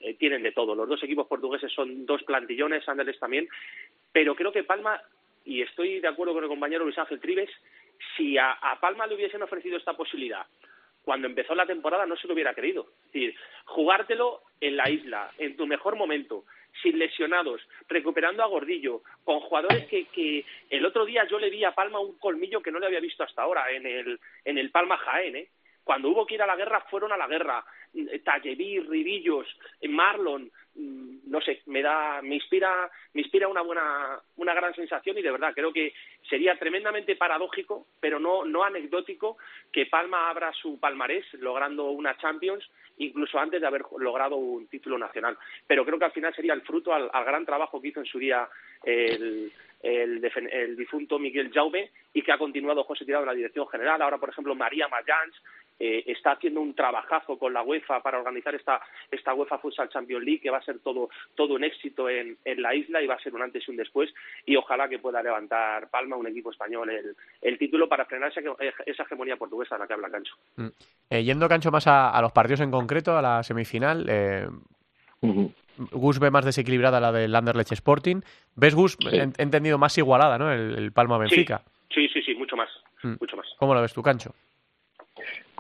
[0.01, 0.75] Eh, tienen de todo.
[0.75, 3.49] Los dos equipos portugueses son dos plantillones, Anderlecht también,
[4.13, 5.01] pero creo que Palma,
[5.45, 7.51] y estoy de acuerdo con el compañero Luis Ángel Tribes,
[8.17, 10.47] si a, Palma le hubiesen ofrecido esta posibilidad
[11.03, 12.87] cuando empezó la temporada no se lo hubiera creído.
[13.07, 13.35] Es decir,
[13.67, 16.45] jugártelo en la isla, en tu mejor momento,
[16.83, 21.63] sin lesionados, recuperando a Gordillo, con jugadores que, que el otro día yo le vi
[21.63, 24.71] a Palma un colmillo que no le había visto hasta ahora en el, en el
[24.71, 25.49] Palma Jaén, ¿eh?
[25.85, 27.65] Cuando hubo que ir a la guerra, fueron a la guerra.
[28.25, 29.47] Talleví, Ribillos,
[29.89, 35.17] Marlon, mm, no sé, me da, me inspira, me inspira una buena, una gran sensación
[35.19, 35.93] y de verdad creo que
[36.29, 39.37] sería tremendamente paradójico, pero no, no anecdótico,
[39.71, 42.69] que Palma abra su palmarés logrando una Champions,
[42.99, 45.37] incluso antes de haber logrado un título nacional.
[45.67, 48.19] Pero creo que al final sería el fruto al, gran trabajo que hizo en su
[48.19, 48.49] día
[48.83, 54.01] el, el, difunto Miguel Jaume y que ha continuado José Tirado en la dirección general.
[54.03, 55.35] Ahora, por ejemplo, María Mayans
[55.79, 60.25] eh, está haciendo un trabajazo con la UEFA para organizar esta, esta UEFA Futsal Champions
[60.25, 63.15] League que va a ser todo, todo un éxito en, en la isla y va
[63.15, 64.13] a ser un antes y un después
[64.47, 68.41] y ojalá que pueda levantar Palma, un equipo español, el, el título para frenar esa,
[68.87, 70.35] esa hegemonía portuguesa de la que habla Cancho.
[70.57, 70.69] Mm.
[71.11, 74.49] Eh, yendo Cancho más a, los partidos en concreto, a la semifinal, eh,
[75.91, 78.21] Gus ve más desequilibrada la del Anderlecht Sporting.
[78.55, 80.53] ¿Ves, Gus, he, entendido, más igualada, ¿no?
[80.53, 81.63] El, Palma-Benfica.
[81.93, 82.69] Sí, sí, sí, mucho más,
[83.03, 83.15] mm.
[83.21, 83.47] mucho más.
[83.59, 84.35] ¿Cómo lo ves tú, Cancho?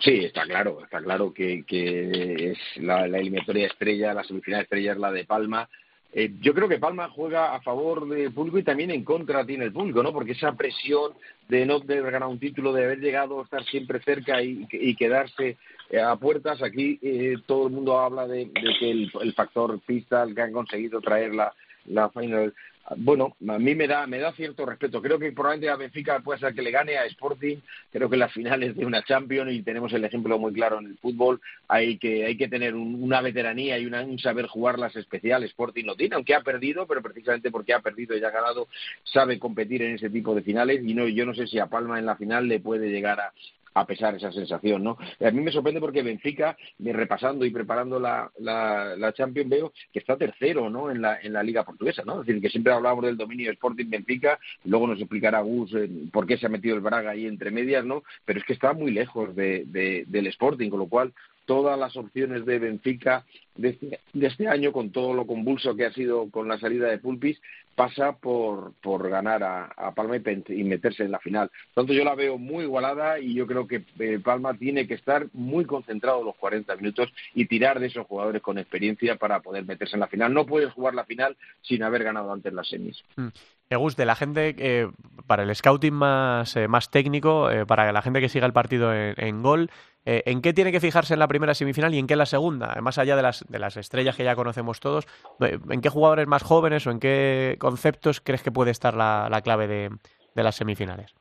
[0.00, 4.98] Sí, está claro, está claro que, que es la, eliminatoria estrella, la semifinal estrella es
[4.98, 5.68] la de Palma.
[6.12, 9.64] eh, yo creo que Palma juega a favor del público y también en contra tiene
[9.64, 10.12] el público, ¿no?
[10.12, 11.12] Porque esa presión
[11.48, 15.56] de no haber ganado un título, de haber llegado, a estar siempre cerca y, quedarse
[15.90, 20.34] eh, a puertas, aquí eh, todo el mundo habla de, que el, factor pista, el
[20.34, 22.52] que han conseguido traer la final
[22.96, 25.00] bueno, a mí me da, me da cierto respeto.
[25.00, 27.56] Creo que probablemente a Benfica puede ser que le gane a Sporting.
[27.90, 30.98] Creo que las finales de una Champions, y tenemos el ejemplo muy claro en el
[30.98, 35.50] fútbol, hay que, hay que tener una veteranía y un saber jugar las especiales.
[35.50, 38.68] Sporting lo tiene, aunque ha perdido, pero precisamente porque ha perdido y ha ganado,
[39.04, 40.82] sabe competir en ese tipo de finales.
[40.84, 43.32] Y no, yo no sé si a Palma en la final le puede llegar a,
[43.74, 44.96] a pesar esa sensación, ¿no?
[45.20, 50.16] A mí me sorprende porque Benfica, repasando y preparando la, la, Champions, veo que está
[50.16, 50.90] tercero, ¿no?
[50.90, 52.20] En la, en la Liga Portuguesa, ¿no?
[52.20, 55.88] Es decir, que siempre hablábamos del dominio de Sporting Benfica, luego nos explicará Gus eh,
[56.12, 58.04] por qué se ha metido el Braga ahí entre medias, ¿no?
[58.24, 59.64] Pero es que está muy lejos de,
[60.06, 61.12] del Sporting, con lo cual
[61.46, 63.24] todas las opciones de Benfica
[63.60, 66.98] este, de este, año, con todo lo convulso que ha sido con la salida de
[66.98, 67.40] Pulpis,
[67.74, 71.50] pasa por, por ganar a, Palma y, meterse en la final.
[71.74, 75.26] Tanto, yo la veo muy igualada y yo creo que eh, Palma tiene que estar
[75.32, 79.96] muy concentrado los 40 minutos y tirar de esos jugadores con experiencia para poder meterse
[79.96, 80.32] en la final.
[80.32, 83.02] No puedes jugar la final sin haber ganado antes las semis.
[83.16, 83.28] Mm.
[83.68, 84.90] de la gente, eh,
[85.26, 89.42] para el scouting más, eh, más técnico, para la gente que siga el partido en
[89.42, 89.70] gol,
[90.06, 92.26] eh, ¿En qué tiene que fijarse en la primera semifinal y en qué en la
[92.26, 92.74] segunda?
[92.82, 95.06] Más allá de las, de las estrellas que ya conocemos todos,
[95.40, 99.40] eh, ¿en qué jugadores más jóvenes o en qué conceptos crees que puede estar la,
[99.42, 99.90] clave de,
[100.34, 101.14] las semifinales?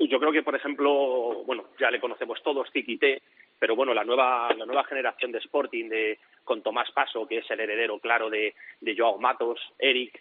[0.00, 3.22] Yo creo que, por ejemplo, bueno, ya le conocemos todos, T,
[3.58, 7.50] pero bueno, la nueva, la nueva generación de Sporting de, con Tomás Paso, que es
[7.50, 10.20] el heredero claro de, de Joao Matos, Eric,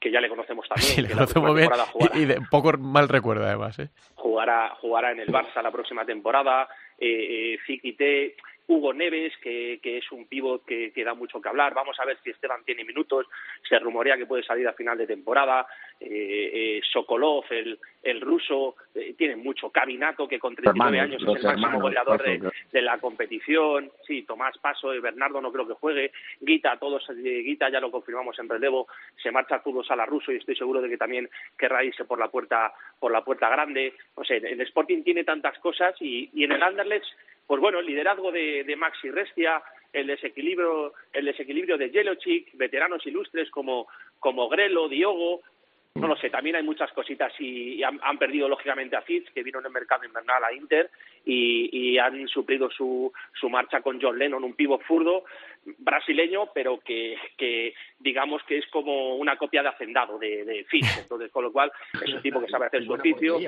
[0.00, 0.94] que ya le conocemos también.
[0.94, 1.70] Sí, le conocemos bien
[2.14, 3.78] y, de poco mal recuerdo además.
[3.78, 3.90] ¿eh?
[4.14, 6.68] Jugará, jugará en el Barça la próxima temporada
[7.00, 7.58] eh, eh
[8.70, 11.74] Hugo Neves, que, es un pívot que, da mucho que hablar.
[11.74, 13.26] Vamos a ver si Esteban tiene minutos.
[13.68, 15.66] Se rumorea que puede salir a final de temporada.
[15.98, 19.70] Eh, eh Sokolov, el, el ruso, eh, tiene mucho.
[19.70, 23.90] Cabinato, que con 39 años es el máximo goleador de, la competición.
[24.06, 26.12] Sí, Tomás Paso, y Bernardo no creo que juegue.
[26.40, 28.86] Guita, todos, Guita ya lo confirmamos en relevo.
[29.20, 31.28] Se marcha a a la ruso y estoy seguro de que también
[31.58, 33.94] querrá irse por la puerta, por la puerta grande.
[34.16, 37.08] No sé, el Sporting tiene tantas cosas y, y en el Anderlecht
[37.50, 39.60] pues bueno, el liderazgo de, de Maxi Restia,
[39.92, 43.88] el desequilibrio, el desequilibrio de Jelocic, veteranos ilustres como,
[44.20, 45.40] como Grelo, Diogo,
[45.96, 49.58] no lo sé, también hay muchas cositas y, han, perdido lógicamente a Fitz, que vino
[49.58, 50.90] en el mercado invernal a Inter,
[51.24, 55.24] y, han suplido su, su marcha con John Lennon, un pivo furdo
[55.78, 60.86] brasileño, pero que, que digamos que es como una copia de hacendado de, de Fitz,
[61.02, 63.40] entonces con lo cual es un tipo que sabe hacer su oficio.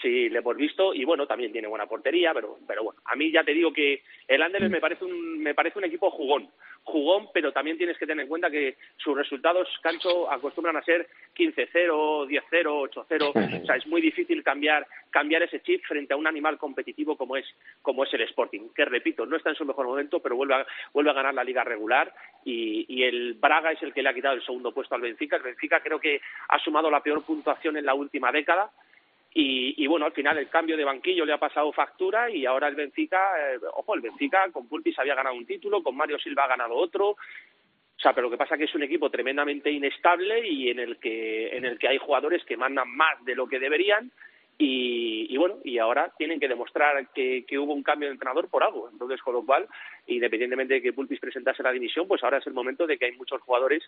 [0.00, 3.30] Sí, le hemos visto y bueno, también tiene buena portería, pero, pero bueno, a mí
[3.30, 6.50] ya te digo que el Anderlecht me parece un, me parece un equipo jugón,
[6.86, 11.08] jugón, pero también tienes que tener en cuenta que sus resultados, Cancho, acostumbran a ser
[11.34, 13.32] 15-0, 10-0, 8-0, o
[13.66, 17.46] sea, es muy difícil cambiar, cambiar ese chip frente a un animal competitivo como es,
[17.80, 20.66] como es el Sporting, que repito, no está en su mejor momento, pero vuelve a,
[20.92, 22.12] vuelve a ganar la liga regular
[22.44, 25.36] y, y el Braga es el que le ha quitado el segundo puesto al Benfica,
[25.36, 28.70] el Benfica creo que ha sumado la peor puntuación en la última década,
[29.38, 32.74] y, bueno, al final el cambio de banquillo le ha pasado factura y ahora el
[32.74, 36.48] Benfica, eh, ojo, el Benfica con Pulpis había ganado un título, con Mario Silva ha
[36.48, 37.10] ganado otro.
[37.10, 40.78] O sea, pero lo que pasa es que es un equipo tremendamente inestable y en
[40.78, 44.10] el que, en el que hay jugadores que mandan más de lo que deberían
[44.58, 48.88] y, bueno, y ahora tienen que demostrar que, hubo un cambio de entrenador por algo.
[48.90, 49.68] Entonces, con lo cual,
[50.06, 53.12] independientemente de que Pulpis presentase la dimisión, pues ahora es el momento de que hay
[53.12, 53.82] muchos jugadores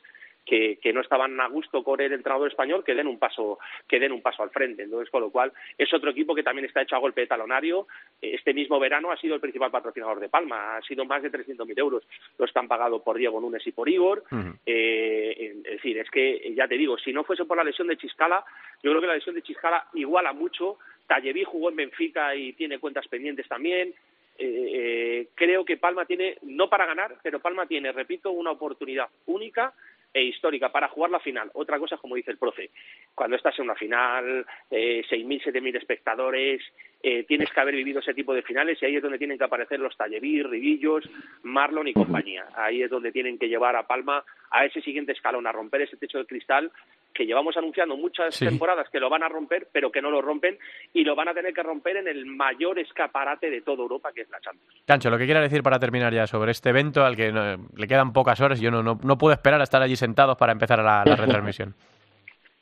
[0.45, 4.13] que, no estaban a gusto con el entrenador español que den un paso, que den
[4.13, 4.85] un paso al frente.
[4.85, 7.87] Entonces, con lo cual, es otro equipo que también está hecho a golpe de talonario.
[8.21, 11.79] Este mismo verano ha sido el principal patrocinador de Palma, ha sido más de 300.000
[11.79, 12.05] euros
[12.39, 14.25] los que han pagado por Diego Núñez y por Igor.
[14.65, 17.97] Eh, es decir, es que ya te digo, si no fuese por la lesión de
[17.97, 18.45] Chiscala,
[18.83, 20.79] yo creo que la lesión de Chiscala iguala mucho.
[21.07, 23.95] Talleví jugó en Benfica y tiene cuentas pendientes también.
[24.39, 29.09] Eh, eh, creo que Palma tiene, no para ganar, pero Palma tiene, repito, una oportunidad
[29.27, 29.75] única
[30.13, 31.51] e histórica para jugar la final.
[31.55, 32.71] Otra cosa, como dice el profe,
[33.15, 36.63] cuando estás en una final, eh, 6.000, 7.000 espectadores,
[37.03, 39.45] eh, tienes que haber vivido ese tipo de finales y ahí es donde tienen que
[39.45, 41.09] aparecer los Talleví, Ribillos,
[41.43, 42.47] Marlon y compañía.
[42.57, 45.97] Ahí es donde tienen que llevar a Palma a ese siguiente escalón, a romper ese
[45.97, 46.73] techo de cristal
[47.15, 50.59] que llevamos anunciando muchas temporadas que lo van a romper, pero que no lo rompen
[50.93, 54.23] y lo van a tener que romper en el mayor escaparate de toda Europa, que
[54.23, 54.83] es la Champions.
[54.87, 58.13] Cancho, lo que quiera decir para terminar ya sobre este evento al que le quedan
[58.13, 61.75] pocas horas, yo no, no, puedo esperar a estar allí sentados para empezar la, retransmisión.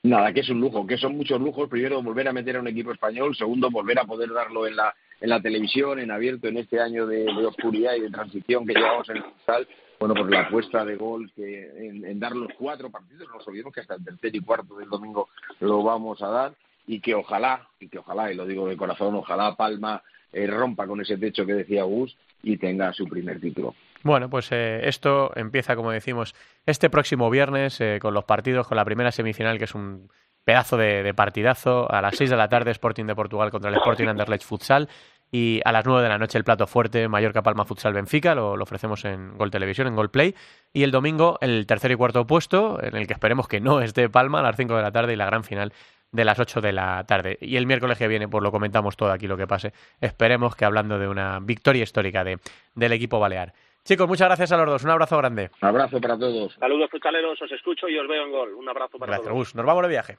[0.02, 1.68] Nada, que es un lujo, que son muchos lujos.
[1.68, 3.34] Primero, volver a meter a un equipo español.
[3.34, 7.06] Segundo, volver a poder darlo en la, en la televisión, en abierto, en este año
[7.06, 9.66] de, oscuridad y de transición que llevamos en el futsal
[9.98, 13.72] bueno, pues la apuesta de gol que en, dar los cuatro partidos, no nos olvidemos
[13.72, 15.28] que hasta el tercer y cuarto del domingo
[15.60, 16.52] lo vamos a dar
[16.86, 20.02] y que ojalá, y que ojalá, y lo digo de corazón, ojalá Palma
[20.32, 23.74] eh, rompa con ese techo que decía Gus y tenga su primer título.
[24.02, 28.76] Bueno, pues eh, esto empieza, como decimos, este próximo viernes eh, con los partidos, con
[28.76, 30.08] la primera semifinal, que es un
[30.44, 34.06] pedazo de, partidazo, a las 6 de la tarde Sporting de Portugal contra el Sporting
[34.06, 34.88] Anderlecht Futsal
[35.30, 38.52] y a las 9 de la noche el plato fuerte Mallorca Palma Futsal Benfica, lo,
[38.52, 40.34] ofrecemos en Gol Televisión, en Gol Play.
[40.72, 44.08] Y el domingo el tercer y cuarto puesto, en el que esperemos que no esté
[44.08, 45.72] Palma, a las 5 de la tarde y la gran final
[46.12, 47.38] de las 8 de la tarde.
[47.40, 49.72] Y el miércoles que viene, pues lo comentamos todo aquí lo que pase.
[50.00, 52.38] Esperemos que hablando de una victoria histórica de,
[52.74, 53.52] del equipo balear.
[53.84, 54.84] Chicos, muchas gracias a los dos.
[54.84, 55.50] Un abrazo grande.
[55.62, 56.54] Un abrazo para todos.
[56.54, 57.40] Saludos, futsaleros.
[57.40, 58.54] Os escucho y os veo en gol.
[58.54, 59.54] Un abrazo para gracias, todos.
[59.54, 60.18] Nos vamos de viaje.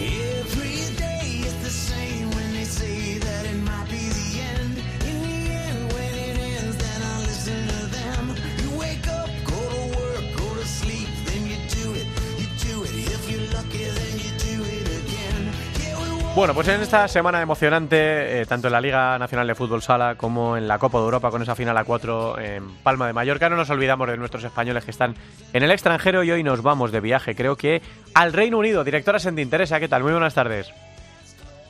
[16.41, 20.15] Bueno, pues en esta semana emocionante, eh, tanto en la Liga Nacional de Fútbol Sala
[20.15, 23.47] como en la Copa de Europa, con esa final a cuatro en Palma de Mallorca,
[23.47, 25.13] no nos olvidamos de nuestros españoles que están
[25.53, 27.83] en el extranjero y hoy nos vamos de viaje, creo que
[28.15, 28.83] al Reino Unido.
[28.83, 30.01] Directora Senti Teresa, ¿qué tal?
[30.01, 30.73] Muy buenas tardes.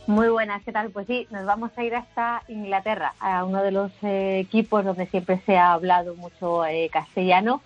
[0.08, 0.90] Muy buenas, ¿qué tal?
[0.90, 5.06] Pues sí, nos vamos a ir hasta Inglaterra, a uno de los eh, equipos donde
[5.08, 7.62] siempre se ha hablado mucho eh, castellano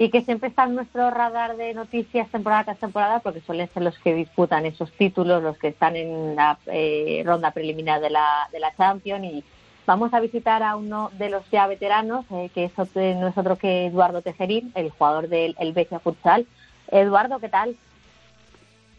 [0.00, 3.82] y que siempre está en nuestro radar de noticias temporada tras temporada porque suelen ser
[3.82, 8.48] los que disputan esos títulos, los que están en la eh, ronda preliminar de la,
[8.50, 9.44] de la Champions y
[9.84, 13.56] vamos a visitar a uno de los ya veteranos, eh, que es no es otro
[13.56, 16.46] que Eduardo Tejerín, el jugador del el Becia Futsal.
[16.90, 17.76] Eduardo, ¿qué tal?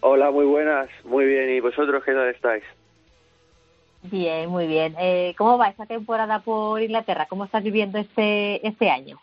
[0.01, 1.49] Hola, muy buenas, muy bien.
[1.49, 2.63] ¿Y vosotros qué tal estáis?
[4.03, 4.95] Bien, muy bien.
[4.99, 7.25] Eh, ¿Cómo va esta temporada por Inglaterra?
[7.27, 9.19] ¿Cómo estás viviendo este, este año?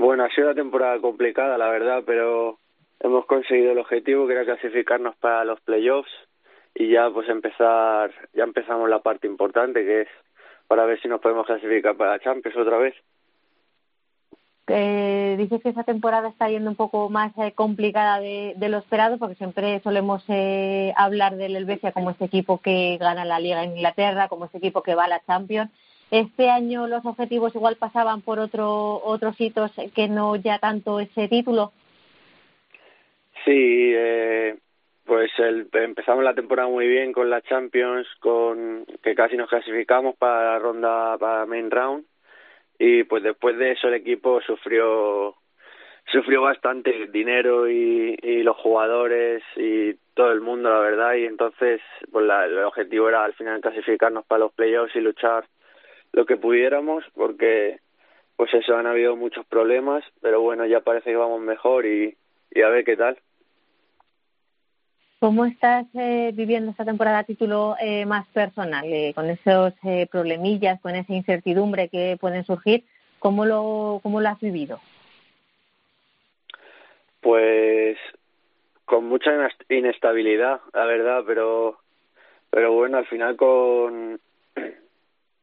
[0.00, 2.56] Bueno, ha sido una temporada complicada, la verdad, pero
[3.00, 6.10] hemos conseguido el objetivo que era clasificarnos para los playoffs
[6.74, 10.08] y ya pues empezar, ya empezamos la parte importante que es
[10.68, 12.94] para ver si nos podemos clasificar para Champions otra vez.
[14.68, 18.78] Eh, dices que esa temporada está yendo un poco más eh, complicada de, de, lo
[18.78, 23.64] esperado, porque siempre solemos eh, hablar del Helvecia como este equipo que gana la Liga
[23.64, 25.70] en Inglaterra, como este equipo que va a la Champions.
[26.10, 31.28] Este año los objetivos igual pasaban por otro, otros hitos que no ya tanto ese
[31.28, 31.72] título.
[33.44, 34.56] Sí, eh,
[35.04, 40.16] pues el, empezamos la temporada muy bien con la Champions, con que casi nos clasificamos
[40.16, 42.04] para la ronda para main round
[42.78, 45.36] y pues después de eso el equipo sufrió
[46.10, 51.80] sufrió bastante dinero y, y los jugadores y todo el mundo la verdad y entonces
[52.10, 55.44] pues la, el objetivo era al final clasificarnos para los playoffs y luchar
[56.12, 57.80] lo que pudiéramos porque
[58.36, 62.16] pues eso han habido muchos problemas pero bueno ya parece que vamos mejor y,
[62.50, 63.18] y a ver qué tal
[65.20, 70.06] ¿Cómo estás eh, viviendo esta temporada a título eh, más personal, eh, con esos eh,
[70.10, 72.84] problemillas, con esa incertidumbre que pueden surgir?
[73.18, 74.80] ¿Cómo lo, cómo lo has vivido?
[77.20, 77.98] Pues
[78.86, 79.30] con mucha
[79.68, 81.78] inestabilidad, la verdad, pero
[82.48, 84.18] pero bueno, al final con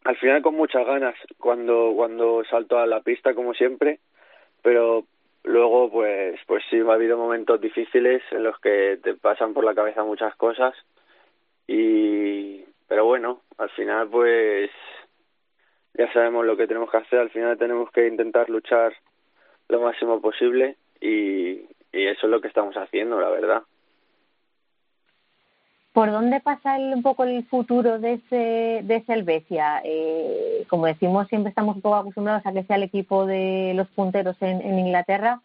[0.07, 3.99] al final con muchas ganas cuando cuando salto a la pista como siempre
[4.61, 5.03] pero
[5.43, 9.75] luego pues pues sí ha habido momentos difíciles en los que te pasan por la
[9.75, 10.73] cabeza muchas cosas
[11.67, 14.71] y pero bueno al final pues
[15.93, 18.93] ya sabemos lo que tenemos que hacer al final tenemos que intentar luchar
[19.67, 23.63] lo máximo posible y, y eso es lo que estamos haciendo la verdad
[25.97, 29.81] ¿Por dónde pasa el, un poco el futuro de ese, de ese Helvecia?
[29.83, 33.87] Eh, como decimos, siempre estamos un poco acostumbrados a que sea el equipo de los
[33.87, 35.41] punteros en, en Inglaterra.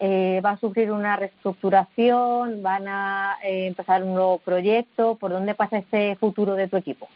[0.00, 2.62] Eh, ¿Va a sufrir una reestructuración?
[2.62, 5.14] ¿Van a eh, empezar un nuevo proyecto?
[5.14, 7.08] ¿Por dónde pasa ese futuro de tu equipo?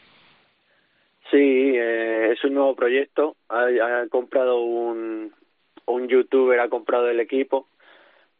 [1.30, 3.36] Sí, eh, es un nuevo proyecto.
[3.50, 5.34] Ha, ha comprado un,
[5.84, 7.66] un youtuber, ha comprado el equipo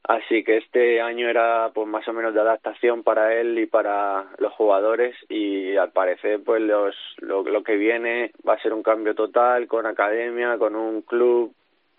[0.05, 4.27] Así que este año era pues más o menos de adaptación para él y para
[4.39, 9.15] los jugadores y al parecer pues los, lo, que viene va a ser un cambio
[9.15, 11.53] total con academia, con un club,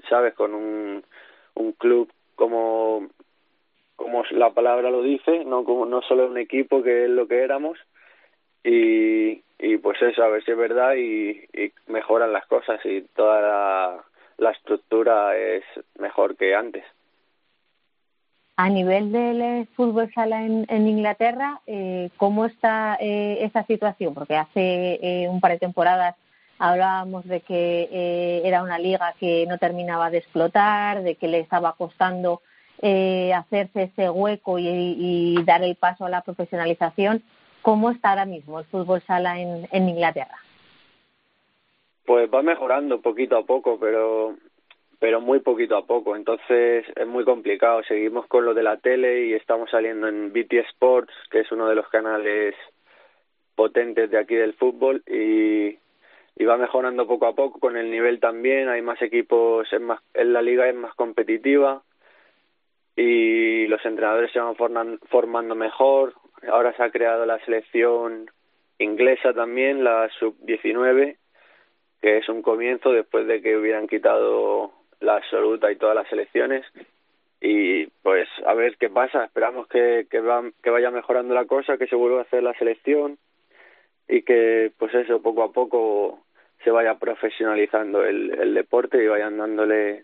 [0.10, 1.04] sabes, con un,
[1.78, 3.08] club como
[3.96, 7.44] como la palabra lo dice, no como no solo un equipo que es lo que
[7.44, 7.78] éramos.
[8.64, 11.48] Y, y pues eso, a ver si es verdad y,
[11.88, 14.04] mejoran las cosas y toda
[14.38, 15.64] la estructura es
[16.00, 16.86] mejor que antes.
[18.62, 24.14] A nivel del fútbol sala en, Inglaterra, eh, ¿cómo está eh, esa situación?
[24.14, 26.18] Porque hace eh, un par de temporadas
[26.58, 31.72] hablábamos de que era una liga que no terminaba de explotar, de que le estaba
[31.78, 32.42] costando
[32.82, 37.24] hacerse ese hueco y, dar el paso a la profesionalización.
[37.62, 40.36] ¿Cómo está ahora mismo el fútbol sala en Inglaterra?
[42.06, 44.36] Pues va mejorando poquito a poco, pero
[45.00, 47.82] pero muy poquito a poco, entonces es muy complicado.
[47.84, 51.68] Seguimos con lo de la tele y estamos saliendo en BT Sports, que es uno
[51.70, 52.54] de los canales
[53.56, 55.78] potentes de aquí del fútbol y,
[56.36, 60.02] y va mejorando poco a poco con el nivel también, hay más equipos, en, más,
[60.14, 61.82] en la liga es más competitiva
[62.96, 66.14] y los entrenadores se van formando mejor.
[66.50, 68.30] Ahora se ha creado la selección
[68.78, 71.16] inglesa también, la sub-19,
[72.02, 76.66] que es un comienzo después de que hubieran quitado la absoluta y todas las elecciones
[77.42, 79.26] y pues a ver qué pasa.
[79.26, 80.22] Esperamos que que,
[80.62, 83.18] que vaya mejorando la cosa que se vuelva a hacer la selección
[84.08, 86.20] y que pues eso poco a poco
[86.64, 90.04] se vaya profesionalizando el, el deporte y vayan dándole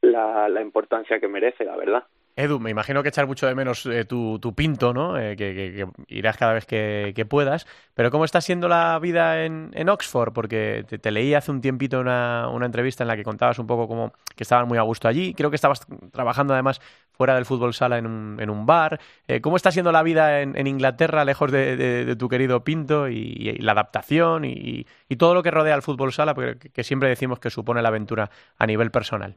[0.00, 2.04] la, la importancia que merece la verdad
[2.40, 5.18] Edu, me imagino que echar mucho de menos eh, tu, tu, pinto, ¿no?
[5.18, 7.66] Eh, que, irás cada vez que, puedas.
[7.94, 10.32] Pero ¿cómo está siendo la vida en, en Oxford?
[10.32, 13.86] Porque te, leí hace un tiempito una, una, entrevista en la que contabas un poco
[13.86, 15.34] cómo que estaban muy a gusto allí.
[15.34, 16.80] Creo que estabas trabajando además
[17.12, 19.00] fuera del fútbol sala en un, en un bar.
[19.28, 23.72] Eh, ¿Cómo está siendo la vida en, Inglaterra, lejos de, tu querido pinto y, la
[23.72, 26.34] adaptación y, y, todo lo que rodea al fútbol sala?
[26.34, 29.36] Que siempre decimos que supone la aventura a nivel personal.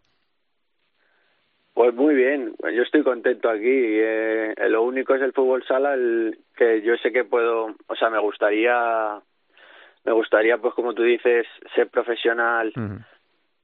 [1.73, 3.65] Pues muy bien, yo estoy contento aquí.
[3.67, 8.11] Eh, lo único es el fútbol sala, el que yo sé que puedo, o sea,
[8.11, 9.19] me gustaría,
[10.05, 12.71] me gustaría, pues como tú dices, ser profesional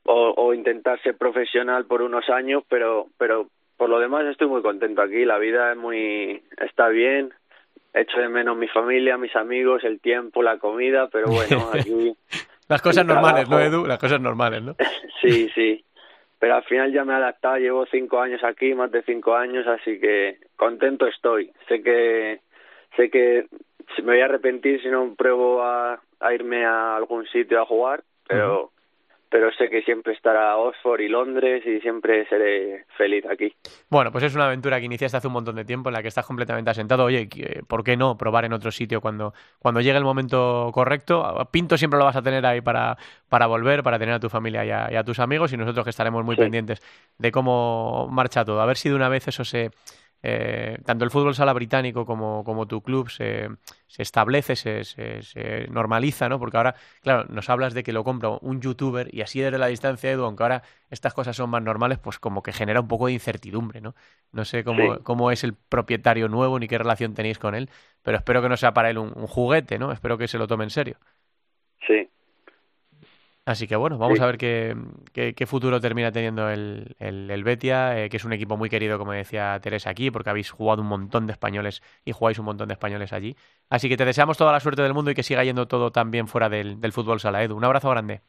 [0.05, 3.47] o, o intentar ser profesional por unos años, pero, pero
[3.77, 5.23] por lo demás estoy muy contento aquí.
[5.23, 7.31] La vida es muy, está bien.
[7.93, 12.11] Echo de menos mi familia, mis amigos, el tiempo, la comida, pero bueno, aquí.
[12.67, 13.85] Las cosas normales, ¿no, Edu?
[13.85, 14.75] Las cosas normales, ¿no?
[15.21, 15.83] sí, sí
[16.39, 19.67] pero al final ya me he adaptado, llevo cinco años aquí, más de cinco años,
[19.67, 21.51] así que contento estoy.
[21.67, 22.39] Sé que
[22.95, 23.45] sé que
[24.03, 28.03] me voy a arrepentir si no pruebo a, a irme a algún sitio a jugar,
[28.27, 28.71] pero
[29.29, 33.53] pero sé que siempre estará Oxford y Londres y siempre seré feliz aquí.
[33.89, 36.07] Bueno, pues es una aventura que iniciaste hace un montón de tiempo en la que
[36.07, 37.05] estás completamente asentado.
[37.05, 37.29] Oye,
[37.67, 41.47] ¿por qué no probar en otro sitio cuando, cuando llegue el momento correcto?
[41.51, 42.97] Pinto siempre lo vas a tener ahí para,
[43.29, 46.25] para volver, para tener a tu familia y a, tus amigos y nosotros que estaremos
[46.25, 46.81] muy pendientes
[47.17, 48.61] de cómo marcha todo.
[48.61, 49.71] A ver si de una vez eso se
[50.21, 53.49] eh, tanto el fútbol sala británico como, como tu club se,
[53.87, 56.39] se establece, se, se, normaliza, ¿no?
[56.39, 59.67] Porque ahora, claro, nos hablas de que lo compra un youtuber y así desde la
[59.67, 63.07] distancia, Edu, aunque ahora estas cosas son más normales, pues como que genera un poco
[63.07, 63.95] de incertidumbre, ¿no?
[64.31, 67.69] No sé cómo, cómo es el propietario nuevo ni qué relación tenéis con él,
[68.03, 69.91] pero espero que no sea para él un, un juguete, ¿no?
[69.91, 70.97] Espero que se lo tome en serio.
[71.87, 72.09] Sí,
[73.49, 74.75] Así que bueno, vamos a ver qué,
[75.11, 79.11] qué, futuro termina teniendo el, el, Betia, eh, que es un equipo muy querido, como
[79.11, 82.73] decía Teresa aquí, porque habéis jugado un montón de españoles y jugáis un montón de
[82.73, 83.35] españoles allí.
[83.67, 86.11] Así que te deseamos toda la suerte del mundo y que siga yendo todo tan
[86.11, 87.43] bien fuera del, del fútbol sala.
[87.43, 88.21] Edu, un abrazo grande.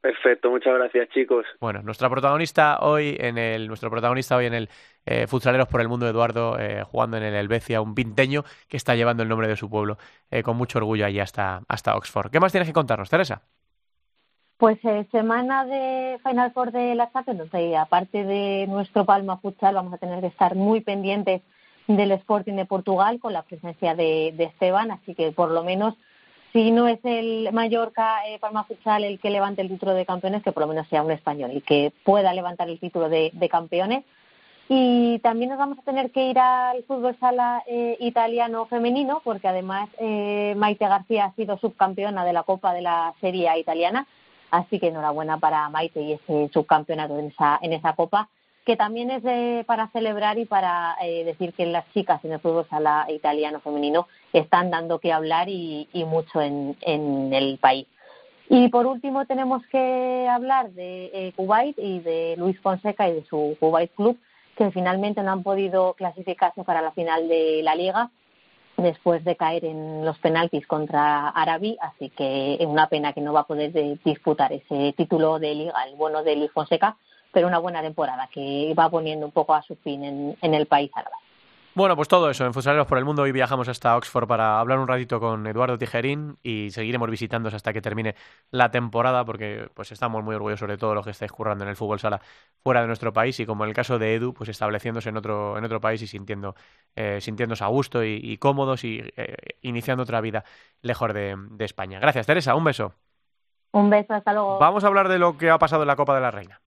[0.00, 1.44] Perfecto, muchas gracias chicos.
[1.60, 4.70] Bueno, nuestra protagonista hoy en el, nuestro protagonista hoy en el
[5.04, 8.94] eh, Futsaleros por el Mundo, Eduardo, eh, jugando en el Helvecia, un pinteño que está
[8.94, 9.98] llevando el nombre de su pueblo
[10.30, 12.30] eh, con mucho orgullo allí hasta, hasta Oxford.
[12.30, 13.42] ¿Qué más tienes que contarnos, Teresa?
[14.64, 19.74] Pues eh, semana de Final Four de la Champions, y aparte de nuestro Palma Futsal,
[19.74, 21.42] vamos a tener que estar muy pendientes
[21.86, 25.96] del Sporting de Portugal con la presencia de, Esteban, así que por lo menos
[26.54, 30.42] si no es el Mallorca eh, Palma Futsal el que levante el título de campeones,
[30.42, 34.02] que por lo menos sea un español y que pueda levantar el título de, campeones.
[34.70, 39.46] Y también nos vamos a tener que ir al fútbol sala eh, italiano femenino, porque
[39.46, 44.06] además eh, Maite García ha sido subcampeona de la Copa de la Serie italiana
[44.50, 48.28] Así que enhorabuena para Maite y ese subcampeonato en esa, en esa copa,
[48.64, 52.66] que también es para celebrar y para eh, decir que las chicas en el fútbol
[52.68, 56.76] sala italiano femenino están dando que hablar y, mucho en,
[57.32, 57.86] el país.
[58.48, 63.24] Y por último tenemos que hablar de eh, Kuwait y de Luis Fonseca y de
[63.24, 64.18] su Kuwait Club,
[64.56, 68.10] que finalmente no han podido clasificarse para la final de la liga
[68.76, 73.32] después de caer en los penaltis contra Arabi, así que es una pena que no
[73.32, 73.72] va a poder
[74.04, 76.96] disputar ese título de liga, el bueno de Luis Fonseca,
[77.32, 80.90] pero una buena temporada que va poniendo un poco a su fin en, el país
[80.94, 81.16] árabe.
[81.76, 83.22] Bueno, pues todo eso, en Futsaleros por el Mundo.
[83.22, 87.72] Hoy viajamos hasta Oxford para hablar un ratito con Eduardo Tijerín y seguiremos visitándoos hasta
[87.72, 88.14] que termine
[88.52, 91.76] la temporada porque pues estamos muy orgullosos de todo lo que estáis currando en el
[91.76, 92.20] fútbol sala
[92.62, 95.58] fuera de nuestro país y como en el caso de Edu, pues estableciéndose en otro,
[95.58, 96.54] en otro país y sintiendo,
[96.94, 100.44] eh, sintiéndose a gusto y, cómodos y eh, iniciando otra vida
[100.80, 101.98] lejos de, de España.
[101.98, 102.54] Gracias, Teresa.
[102.54, 102.92] Un beso.
[103.72, 104.60] Un beso, hasta luego.
[104.60, 106.60] Vamos a hablar de lo que ha pasado en la Copa de la Reina.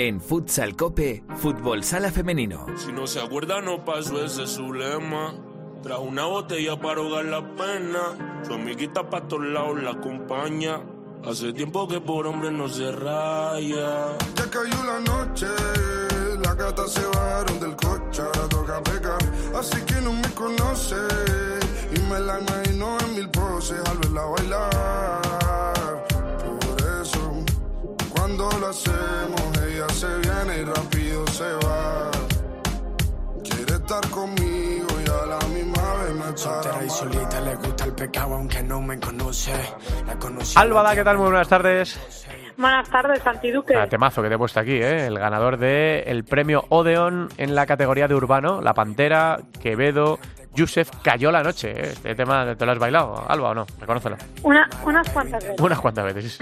[0.00, 2.66] En Futsal Cope, Fútbol Sala Femenino.
[2.76, 5.34] Si no se acuerda, no pasó ese su lema.
[5.82, 8.44] Trajo una botella para ahogar la pena.
[8.46, 10.80] Su amiguita para todos lados la acompaña.
[11.24, 14.16] Hace tiempo que por hombre no se raya.
[14.36, 15.48] Ya cayó la noche,
[16.44, 19.18] la gata se bajaron del coche, ahora toca pecar.
[19.56, 20.94] Así que no me conoce
[21.92, 25.77] y me la imagino en mil poses al verla bailar.
[28.28, 29.40] Cuando lo hacemos,
[29.94, 32.10] se viene y rápido se va.
[33.42, 37.94] Quiere estar conmigo y a la misma vez me echa y solita le gusta el
[37.94, 39.52] pecado aunque no me conoce.
[40.06, 41.16] La Álvada, ¿qué tal?
[41.16, 41.98] Muy buenas tardes.
[42.58, 43.74] Buenas tardes, Santiduque.
[43.74, 45.06] Ah, temazo que te he puesto aquí, ¿eh?
[45.06, 50.18] El ganador del el premio Odeon en la categoría de urbano, La Pantera, Quevedo,
[50.58, 51.70] Yusef cayó la noche.
[51.70, 51.90] ¿eh?
[51.92, 53.66] Este tema te lo has bailado, Alba, o no?
[53.78, 54.16] Reconócelo.
[54.42, 55.60] Una, unas cuantas veces.
[55.60, 56.38] Unas cuantas veces,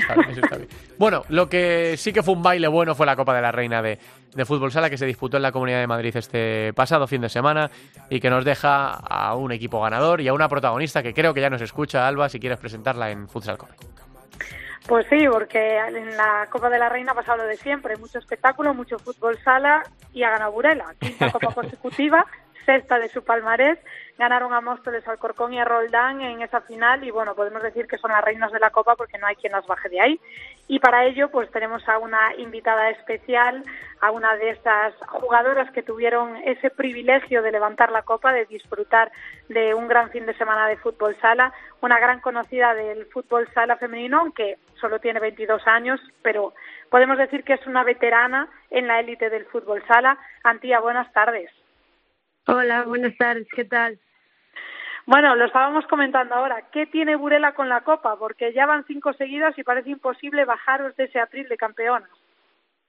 [0.99, 3.83] Bueno, lo que sí que fue un baile bueno fue la Copa de la Reina
[3.83, 3.99] de,
[4.35, 7.29] de Fútbol Sala que se disputó en la Comunidad de Madrid este pasado fin de
[7.29, 7.71] semana
[8.09, 11.43] y que nos deja a un equipo ganador y a una protagonista que creo que
[11.43, 13.75] ya nos escucha, Alba, si quieres presentarla en Futsal Copa.
[14.87, 18.19] Pues sí, porque en la Copa de la Reina ha pasado lo de siempre, mucho
[18.19, 19.83] espectáculo, mucho fútbol sala
[20.15, 22.25] y ha ganado Burela, quinta Copa consecutiva,
[22.65, 23.79] sexta de su palmarés
[24.19, 27.99] ganaron a Móstoles, Alcorcón y a Roldán en esa final y bueno, podemos decir que
[27.99, 30.21] son las reinas de la Copa porque no hay quien las baje de ahí.
[30.69, 33.63] Y para ello pues tenemos a una invitada especial,
[34.01, 39.13] a una de estas jugadoras que tuvieron ese privilegio de levantar la Copa, de disfrutar
[39.49, 41.53] de un gran fin de semana de fútbol sala,
[41.83, 46.55] una gran conocida del fútbol sala femenino, aunque solo tiene 22 años, pero
[46.91, 50.19] podemos decir que es una veterana en la élite del fútbol sala.
[50.43, 51.51] Antía, buenas tardes.
[52.47, 53.99] Hola, buenas tardes, ¿qué tal?
[55.07, 56.65] Bueno, lo estábamos comentando ahora.
[56.73, 58.19] ¿Qué tiene Burela con la Copa?
[58.19, 62.11] Porque ya van cinco seguidas y parece imposible bajaros de ese atril de campeonas.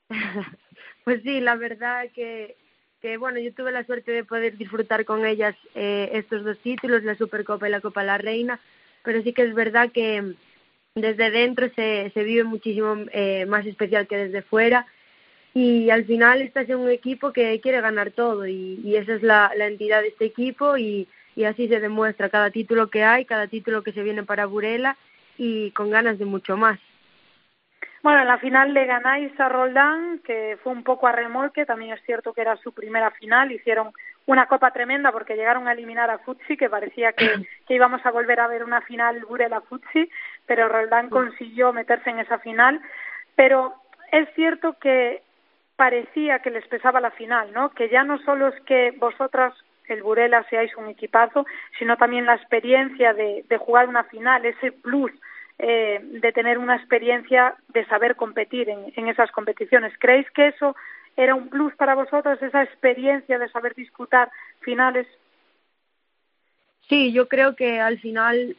[1.04, 2.56] pues sí, la verdad que,
[3.02, 7.04] que, bueno, yo tuve la suerte de poder disfrutar con ellas eh, estos dos títulos,
[7.04, 8.60] la Supercopa y la Copa la Reina,
[9.04, 10.34] pero sí que es verdad que
[10.96, 14.88] desde dentro se, se vive muchísimo eh, más especial que desde fuera
[15.54, 19.22] y al final estás en un equipo que quiere ganar todo y, y esa es
[19.22, 21.08] la, la entidad de este equipo y
[21.38, 24.98] y así se demuestra cada título que hay, cada título que se viene para Burela
[25.38, 26.80] y con ganas de mucho más.
[28.02, 31.94] Bueno, en la final le ganáis a Roldán, que fue un poco a remolque, también
[31.94, 33.92] es cierto que era su primera final, hicieron
[34.26, 37.30] una copa tremenda porque llegaron a eliminar a Futsi, que parecía que,
[37.68, 40.10] que íbamos a volver a ver una final Burela-Futsi,
[40.48, 42.82] pero Roldán consiguió meterse en esa final,
[43.36, 43.76] pero
[44.12, 45.22] es cierto que
[45.76, 47.70] parecía que les pesaba la final, ¿no?
[47.70, 49.54] Que ya no solo es que vosotras
[49.88, 51.46] el Burela seáis un equipazo,
[51.78, 55.12] sino también la experiencia de, jugar una final, ese plus
[55.60, 59.94] eh, de tener una experiencia de saber competir en, en esas competiciones.
[60.00, 60.76] ¿Creéis que eso
[61.16, 64.30] era un plus para vosotros, esa experiencia de saber disputar
[64.62, 65.08] finales?
[66.88, 68.56] Sí, yo creo que al final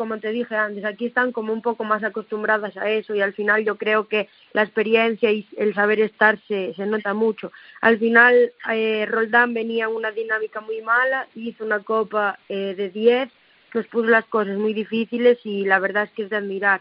[0.00, 3.34] como te dije antes, aquí están como un poco más acostumbradas a eso y al
[3.34, 7.52] final yo creo que la experiencia y el saber estar se, se nota mucho.
[7.82, 12.88] Al final eh, Roldán venía en una dinámica muy mala, hizo una copa eh, de
[12.88, 13.28] 10,
[13.74, 16.80] nos puso las cosas muy difíciles y la verdad es que es de admirar.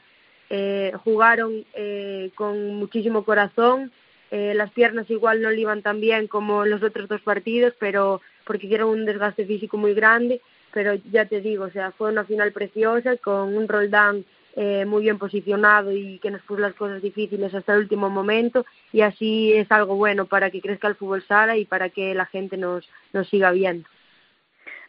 [0.49, 3.91] Eh, jugaron eh, con muchísimo corazón,
[4.31, 8.21] eh, las piernas igual no le iban tan bien como los otros dos partidos, pero
[8.45, 10.39] porque hicieron un desgaste físico muy grande
[10.73, 15.03] pero ya te digo, o sea, fue una final preciosa con un Roldán eh, muy
[15.03, 19.53] bien posicionado y que nos puso las cosas difíciles hasta el último momento y así
[19.53, 22.89] es algo bueno para que crezca el fútbol sala y para que la gente nos,
[23.13, 23.87] nos siga viendo.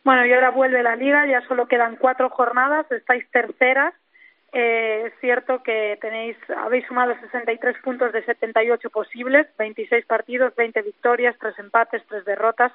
[0.02, 3.94] Bueno, y ahora vuelve la liga, ya solo quedan cuatro jornadas, estáis terceras.
[4.52, 10.82] Eh, es cierto que tenéis, habéis sumado 63 puntos de 78 posibles, 26 partidos, 20
[10.82, 12.72] victorias, 3 empates, 3 derrotas.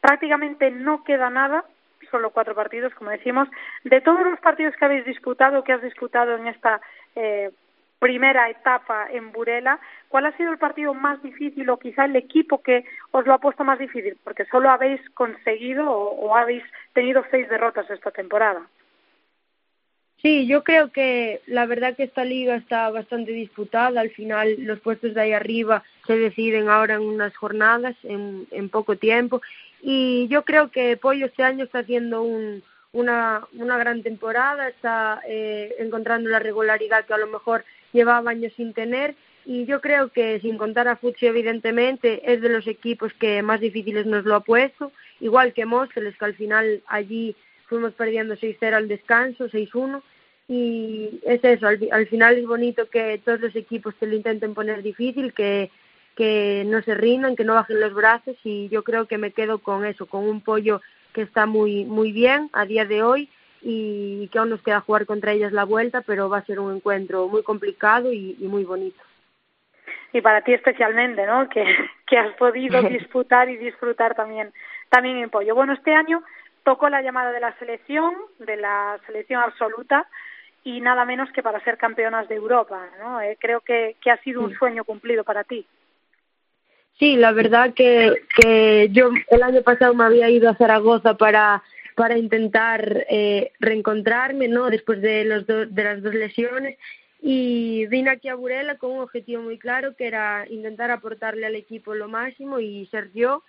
[0.00, 1.64] Prácticamente no queda nada
[2.10, 3.48] solo cuatro partidos, como decimos.
[3.84, 6.80] De todos los partidos que habéis disputado, que has disputado en esta
[7.16, 7.50] eh,
[7.98, 12.62] primera etapa en Burela, ¿cuál ha sido el partido más difícil o quizá el equipo
[12.62, 14.16] que os lo ha puesto más difícil?
[14.22, 18.62] Porque solo habéis conseguido o, habéis tenido seis derrotas esta temporada.
[20.20, 24.00] Sí, yo creo que la verdad que esta liga está bastante disputada.
[24.00, 28.68] Al final los puestos de ahí arriba se deciden ahora en unas jornadas, en, en
[28.68, 29.40] poco tiempo.
[29.82, 32.62] Y yo creo que Pollo este año está haciendo un,
[32.92, 38.52] una, una gran temporada, está eh, encontrando la regularidad que a lo mejor llevaba años
[38.56, 39.14] sin tener.
[39.44, 43.60] Y yo creo que, sin contar a Futsi, evidentemente, es de los equipos que más
[43.60, 44.92] difíciles nos lo ha puesto.
[45.20, 47.34] Igual que Móstoles, que al final allí
[47.66, 50.02] fuimos perdiendo 6-0 al descanso, 6-1
[50.48, 54.82] y es eso, al, final es bonito que todos los equipos te lo intenten poner
[54.82, 55.70] difícil, que,
[56.18, 59.60] que no se rindan, que no bajen los brazos y yo creo que me quedo
[59.60, 63.30] con eso, con un pollo que está muy, muy bien a día de hoy
[63.62, 66.74] y que aún nos queda jugar contra ellas la vuelta, pero va a ser un
[66.74, 69.00] encuentro muy complicado y, muy bonito.
[70.12, 71.48] Y para ti especialmente, ¿no?
[71.48, 71.64] Que,
[72.04, 74.52] que has podido disfrutar y disfrutar también,
[74.88, 75.54] también en pollo.
[75.54, 76.24] Bueno, este año
[76.64, 80.08] tocó la llamada de la selección, de la selección absoluta,
[80.64, 83.20] y nada menos que para ser campeonas de Europa, ¿no?
[83.20, 85.64] Eh, creo que, que ha sido un sueño cumplido para ti.
[86.98, 91.62] Sí, la verdad que, yo el año pasado me había ido a Zaragoza para
[91.94, 94.70] para intentar eh, reencontrarme, ¿no?
[94.70, 96.78] Después de los de las dos lesiones.
[97.20, 101.56] Y vine aquí a Burela con un objetivo muy claro que era intentar aportarle al
[101.56, 103.42] equipo lo máximo y ser yo.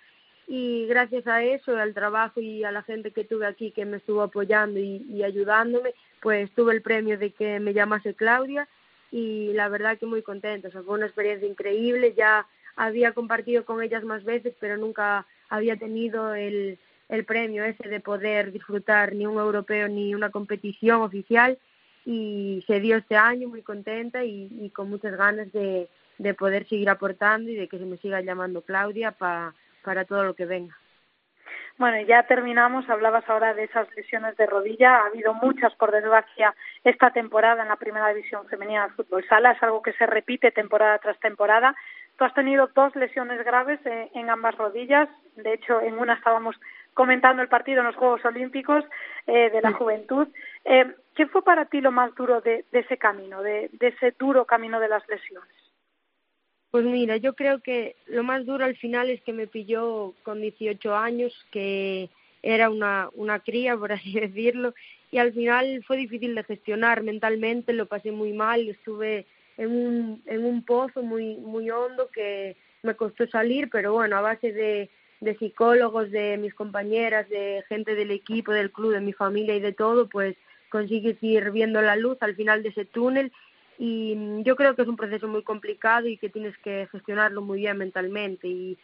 [0.48, 3.98] Y gracias a eso, al trabajo y a la gente que tuve aquí que me
[3.98, 8.68] estuvo apoyando y, ayudándome, pues tuve el premio de que me llamase Claudia.
[9.12, 12.46] Y la verdad que muy contenta, o sea, fue una experiencia increíble, ya
[12.76, 18.00] había compartido con ellas más veces, pero nunca había tenido el, el premio ese de
[18.00, 21.58] poder disfrutar ni un europeo ni una competición oficial
[22.04, 26.88] y se dio este año muy contenta y, con muchas ganas de, de poder seguir
[26.88, 30.76] aportando y de que se me siga llamando Claudia para para todo lo que venga.
[31.78, 32.88] Bueno, ya terminamos.
[32.90, 34.96] Hablabas ahora de esas lesiones de rodilla.
[34.96, 36.54] Ha habido muchas, por desgracia,
[36.84, 39.52] esta temporada en la primera división femenina de fútbol sala.
[39.52, 41.74] Es algo que se repite temporada tras temporada.
[42.20, 45.08] Tú has tenido dos lesiones graves eh, en ambas rodillas.
[45.36, 46.54] De hecho, en una estábamos
[46.92, 48.84] comentando el partido en los Juegos Olímpicos
[49.26, 50.28] eh, de la Juventud.
[50.66, 54.14] Eh, ¿Qué fue para ti lo más duro de, de ese camino, de, de ese
[54.18, 55.48] duro camino de las lesiones?
[56.70, 60.42] Pues mira, yo creo que lo más duro al final es que me pilló con
[60.42, 62.10] 18 años, que
[62.42, 64.74] era una, una cría, por así decirlo,
[65.10, 69.24] y al final fue difícil de gestionar mentalmente, lo pasé muy mal, estuve
[69.60, 74.22] en un, en un pozo muy, muy hondo que me costó salir, pero bueno, a
[74.22, 74.88] base de,
[75.20, 79.60] de psicólogos, de mis compañeras, de gente del equipo, del club, de mi familia y
[79.60, 80.34] de todo, pues
[80.70, 83.32] consigues ir viendo la luz al final de ese túnel
[83.78, 87.42] y mm, yo creo que es un proceso muy complicado y que tienes que gestionarlo
[87.42, 88.78] muy bien mentalmente y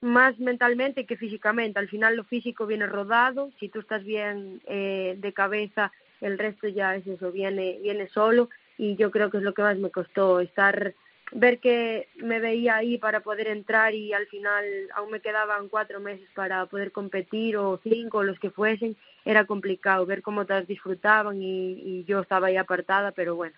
[0.00, 1.80] más mentalmente que físicamente.
[1.80, 6.68] Al final lo físico viene rodado, si tú estás bien eh, de cabeza, el resto
[6.68, 9.90] ya es eso, viene, viene solo y yo creo que es lo que más me
[9.90, 10.94] costó estar
[11.32, 14.64] ver que me veía ahí para poder entrar y al final
[14.94, 20.06] aún me quedaban cuatro meses para poder competir o cinco los que fuesen era complicado
[20.06, 23.56] ver cómo todas disfrutaban y, y yo estaba ahí apartada pero bueno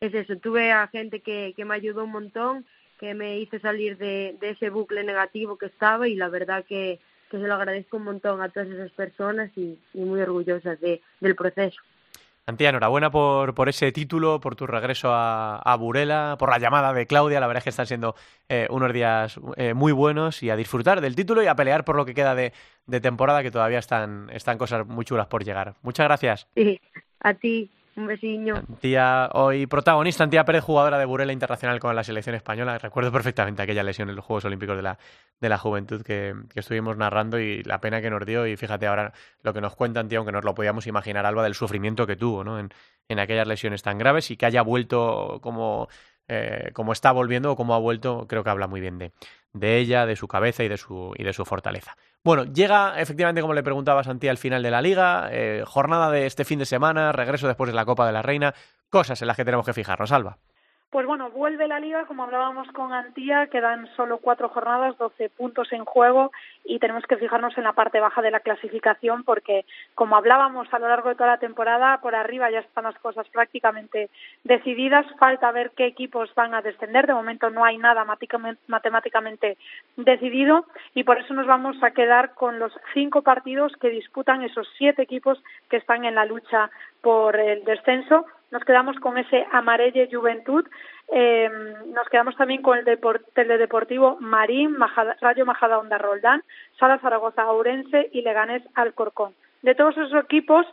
[0.00, 2.66] es eso, tuve a gente que, que me ayudó un montón,
[2.98, 7.00] que me hizo salir de, de ese bucle negativo que estaba y la verdad que,
[7.30, 11.00] que se lo agradezco un montón a todas esas personas y, y muy orgullosas de,
[11.20, 11.80] del proceso.
[12.48, 17.08] Antía, enhorabuena por, por ese título, por tu regreso a, Burela, por la llamada de
[17.08, 17.40] Claudia.
[17.40, 18.14] La verdad es que están siendo
[18.48, 21.96] eh, unos días eh, muy buenos y a disfrutar del título y a pelear por
[21.96, 22.52] lo que queda de,
[22.86, 25.74] de temporada, que todavía están, están cosas muy chulas por llegar.
[25.82, 26.46] Muchas gracias.
[26.54, 26.80] Sí,
[27.18, 27.68] a ti.
[27.96, 28.62] Un besiño.
[28.80, 32.76] Tía, hoy protagonista, Antía Pérez, jugadora de Burela Internacional con la selección española.
[32.76, 34.98] Recuerdo perfectamente aquella lesión en los Juegos Olímpicos de la,
[35.40, 38.46] de la Juventud que, que, estuvimos narrando y la pena que nos dio.
[38.46, 41.54] Y fíjate ahora lo que nos cuenta Antía, aunque nos lo podíamos imaginar, Alba, del
[41.54, 42.58] sufrimiento que tuvo ¿no?
[42.58, 42.68] en,
[43.08, 45.88] en aquellas lesiones tan graves y que haya vuelto como,
[46.28, 49.12] eh, como está volviendo o como ha vuelto, creo que habla muy bien de,
[49.58, 51.96] de ella, de su cabeza y de su, y de su fortaleza.
[52.22, 56.26] Bueno, llega efectivamente, como le preguntaba Santi, al final de la liga, eh, jornada de
[56.26, 58.54] este fin de semana, regreso después de la Copa de la Reina,
[58.90, 60.38] cosas en las que tenemos que fijarnos, Alba.
[60.90, 65.72] Pues bueno, vuelve la liga, como hablábamos con Antía, quedan solo cuatro jornadas, doce puntos
[65.72, 66.30] en juego
[66.64, 69.64] y tenemos que fijarnos en la parte baja de la clasificación porque,
[69.96, 73.28] como hablábamos a lo largo de toda la temporada, por arriba ya están las cosas
[73.30, 74.10] prácticamente
[74.44, 75.04] decididas.
[75.18, 77.08] Falta ver qué equipos van a descender.
[77.08, 78.06] De momento no hay nada
[78.68, 79.58] matemáticamente
[79.96, 84.68] decidido y por eso nos vamos a quedar con los cinco partidos que disputan esos
[84.78, 86.70] siete equipos que están en la lucha
[87.02, 90.66] por el descenso nos quedamos con ese Amarelle Juventud,
[91.12, 91.50] eh,
[91.94, 92.84] nos quedamos también con el
[93.34, 96.42] Teledeportivo Marín, Majada, Rayo Majadahonda Roldán,
[96.78, 99.34] Sala Zaragoza Ourense y Leganés Alcorcón.
[99.62, 100.66] De todos esos equipos,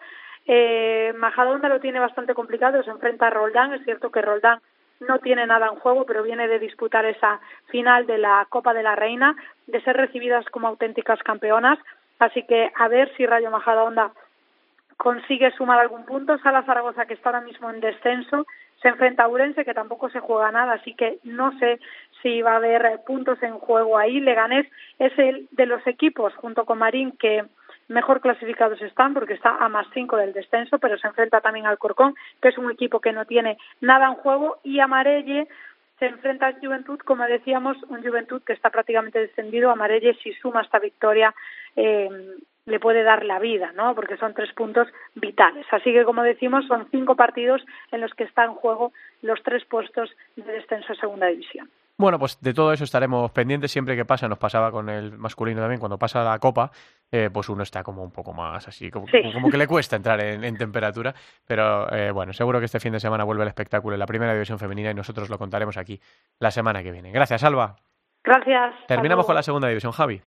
[0.46, 4.60] Eh, Majadahonda lo tiene bastante complicado, se enfrenta a Roldán, es cierto que Roldán
[5.00, 7.40] no tiene nada en juego, pero viene de disputar esa
[7.72, 11.80] final de la Copa de la Reina, de ser recibidas como auténticas campeonas,
[12.20, 14.12] así que a ver si Rayo Majadahonda
[14.98, 16.38] consigue sumar algún punto.
[16.40, 18.46] Sala Zaragoza, que está ahora mismo en descenso,
[18.82, 21.80] se enfrenta a Urense, que tampoco se juega nada, así que no sé
[22.22, 24.20] si va a haber puntos en juego ahí.
[24.20, 24.68] Leganés
[25.00, 27.46] es el de los equipos, junto con Marín, que
[27.88, 31.78] mejor clasificados están porque está a más cinco del descenso, pero se enfrenta también al
[31.78, 35.48] Corcón, que es un equipo que no tiene nada en juego, y Amarelle
[36.00, 39.72] se enfrenta al Juventud, como decíamos, un Juventud que está prácticamente descendido.
[39.72, 41.34] Amarelle, si suma esta victoria,
[41.76, 42.10] eh,
[42.66, 43.94] le puede dar la vida, ¿no?
[43.96, 45.66] Porque son tres puntos vitales.
[45.72, 47.62] Así que, como decimos, son cinco partidos
[47.92, 51.70] en los que está en juego los tres puestos de descenso a segunda división.
[51.96, 54.28] Bueno, pues de todo eso estaremos pendientes siempre que pasa.
[54.28, 56.72] Nos pasaba con el masculino también, cuando pasa la copa,
[57.12, 60.20] eh, pues uno está como un poco más así, como, como que le cuesta entrar
[60.20, 61.14] en, temperatura.
[61.46, 64.34] Pero eh, bueno, seguro que este fin de semana vuelve el espectáculo en la primera
[64.34, 66.00] división femenina y nosotros lo contaremos aquí
[66.40, 67.12] la semana que viene.
[67.12, 67.76] Gracias, Alba.
[68.24, 68.74] Gracias.
[68.88, 70.22] Terminamos con la segunda división, Javi.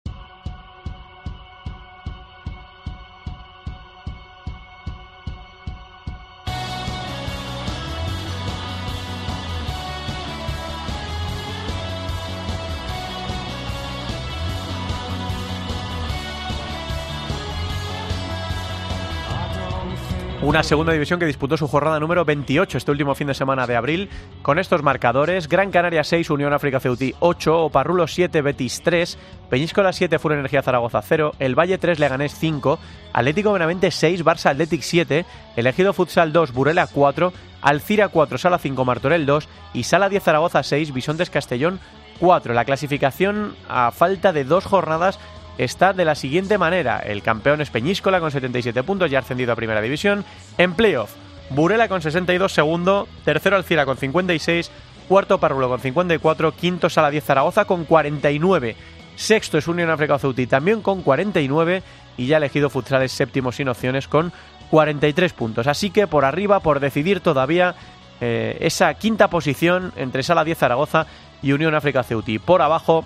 [20.53, 23.75] Una segunda división que disputó su jornada número 28 este último fin de semana de
[23.75, 24.11] abril
[24.43, 25.49] con estos marcadores.
[25.49, 29.17] Gran Canaria 6, Unión África Ceutí 8, Oparrulo 7, Betis 3,
[29.49, 32.79] Peñíscola 7, Fuera Energía Zaragoza 0, El Valle 3, Leganés 5,
[33.15, 35.25] Atlético Benavente 6, Barça Athletic 7,
[35.57, 37.33] Elegido Futsal 2, Burela 4,
[37.63, 41.81] Alcira 4, Sala 5, Martorell 2 y Sala 10 Zaragoza 6, Bisontes Castellón
[42.21, 42.53] 4.
[42.53, 45.19] La clasificación a falta de dos jornadas
[45.59, 46.99] está de la siguiente manera.
[46.99, 50.25] El campeón es Peñíscola con 77 puntos, ya ascendido a Primera División.
[50.59, 51.13] En playoff,
[51.51, 53.09] Burela con 62, segundo.
[53.25, 54.71] Tercero Alcira con 56.
[55.09, 56.53] Cuarto Parrulo con 54.
[56.53, 58.77] Quinto Sala 10 Zaragoza con 49.
[59.17, 61.83] Sexto es Unión África Ceuti también con 49.
[62.17, 64.33] Y ya elegido Futsales séptimo sin opciones con
[64.71, 65.67] 43 puntos.
[65.67, 67.75] Así que por arriba, por decidir todavía
[68.21, 71.07] eh, esa quinta posición entre Sala 10 Zaragoza
[71.43, 72.39] y Unión África Ceuti.
[72.39, 73.05] Por abajo,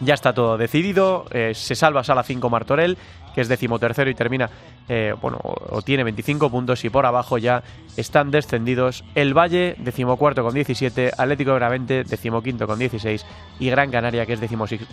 [0.00, 1.26] ya está todo decidido.
[1.30, 2.98] Eh, se salva Sala 5 Martorell,
[3.34, 4.50] que es decimotercero y termina,
[4.88, 6.84] eh, bueno, o, tiene 25 puntos.
[6.84, 7.62] Y por abajo ya
[7.96, 13.24] están descendidos el Valle, decimocuarto con 17, Atlético de Gravente, decimoquinto con 16
[13.60, 14.40] y Gran Canaria, que es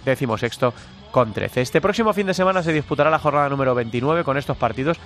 [0.06, 0.74] decimosexto
[1.12, 1.62] con 13.
[1.62, 5.00] Este próximo fin de semana se disputará la jornada número 29 con estos partidos.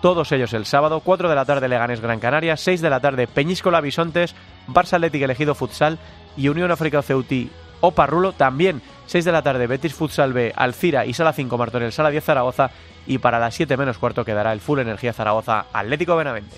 [0.00, 3.28] Todos ellos el sábado, 4 de la tarde Leganés Gran Canaria, 6 de la tarde
[3.28, 4.34] Peñíscola Bisontes,
[4.66, 5.98] Barça Atlético elegido Futsal
[6.36, 7.50] y Unión África Ceutí
[7.82, 11.92] o Parrulo también 6 de la tarde, Betis Futsal B, Alcira y Sala 5 Martorell,
[11.92, 12.70] Sala 10 Zaragoza.
[13.06, 16.56] Y para las 7 menos cuarto quedará el Full Energía Zaragoza Atlético Benavente.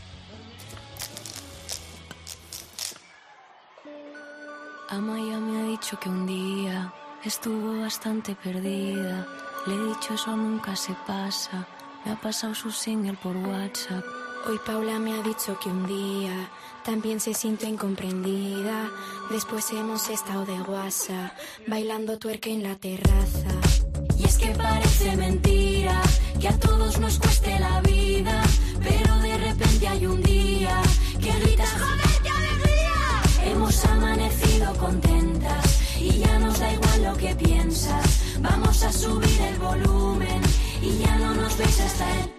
[4.91, 6.93] Amaya me ha dicho que un día
[7.25, 9.27] estuvo bastante perdida.
[9.67, 11.67] Le he dicho eso nunca se pasa.
[12.05, 14.05] Me ha pasado su single por WhatsApp.
[14.47, 16.49] Hoy Paula me ha dicho que un día
[16.85, 18.91] también se siente incomprendida.
[19.31, 21.35] Después hemos estado de guasa,
[21.67, 23.51] bailando tuerca en la terraza.
[24.19, 26.01] Y es que parece mentira
[26.41, 28.43] que a todos nos cueste la vida,
[28.83, 30.81] pero de repente hay un día
[31.21, 33.51] que gritas ¡Joder, qué alegría!
[33.53, 38.21] Hemos amanecido contentas y ya nos da igual lo que piensas.
[38.41, 40.43] Vamos a subir el volumen
[40.83, 42.31] y ya no nos ves hasta el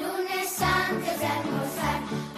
[0.00, 2.29] lunes antes de almorzar.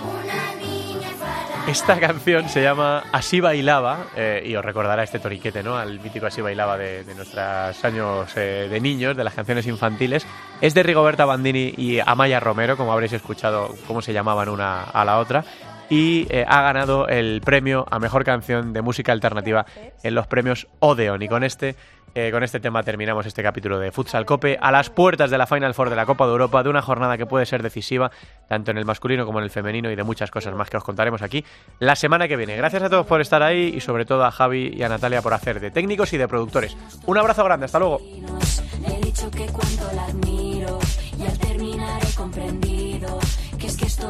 [1.72, 5.78] Esta canción se llama Así bailaba eh, y os recordará este toriquete, ¿no?
[5.78, 10.26] Al mítico Así bailaba de, nuestros años eh, de niños, de las canciones infantiles.
[10.60, 15.02] Es de Rigoberta Bandini y Amaya Romero, como habréis escuchado cómo se llamaban una a
[15.06, 15.46] la otra.
[15.88, 19.64] Y eh, ha ganado el premio a mejor canción de música alternativa
[20.02, 21.22] en los premios Odeon.
[21.22, 21.74] Y con este
[22.14, 25.46] eh, con este tema terminamos este capítulo de Futsal Cope a las puertas de la
[25.46, 28.10] Final Four de la Copa de Europa, de una jornada que puede ser decisiva
[28.48, 30.84] tanto en el masculino como en el femenino y de muchas cosas más que os
[30.84, 31.44] contaremos aquí
[31.78, 32.56] la semana que viene.
[32.56, 35.34] Gracias a todos por estar ahí y sobre todo a Javi y a Natalia por
[35.34, 36.76] hacer de técnicos y de productores.
[37.06, 38.00] Un abrazo grande, hasta luego.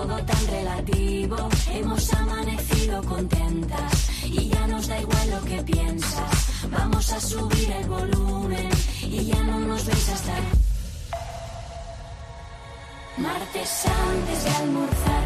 [0.03, 1.37] Todo tan relativo.
[1.71, 6.35] Hemos amanecido contentas y ya nos da igual lo que piensas.
[6.71, 8.71] Vamos a subir el volumen
[9.03, 10.33] y ya no nos veis hasta
[13.17, 15.25] Martes antes de almorzar,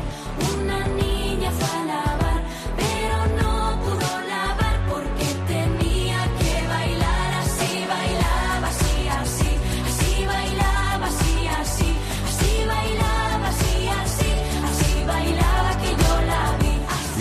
[0.59, 2.06] una niña fue a lavar,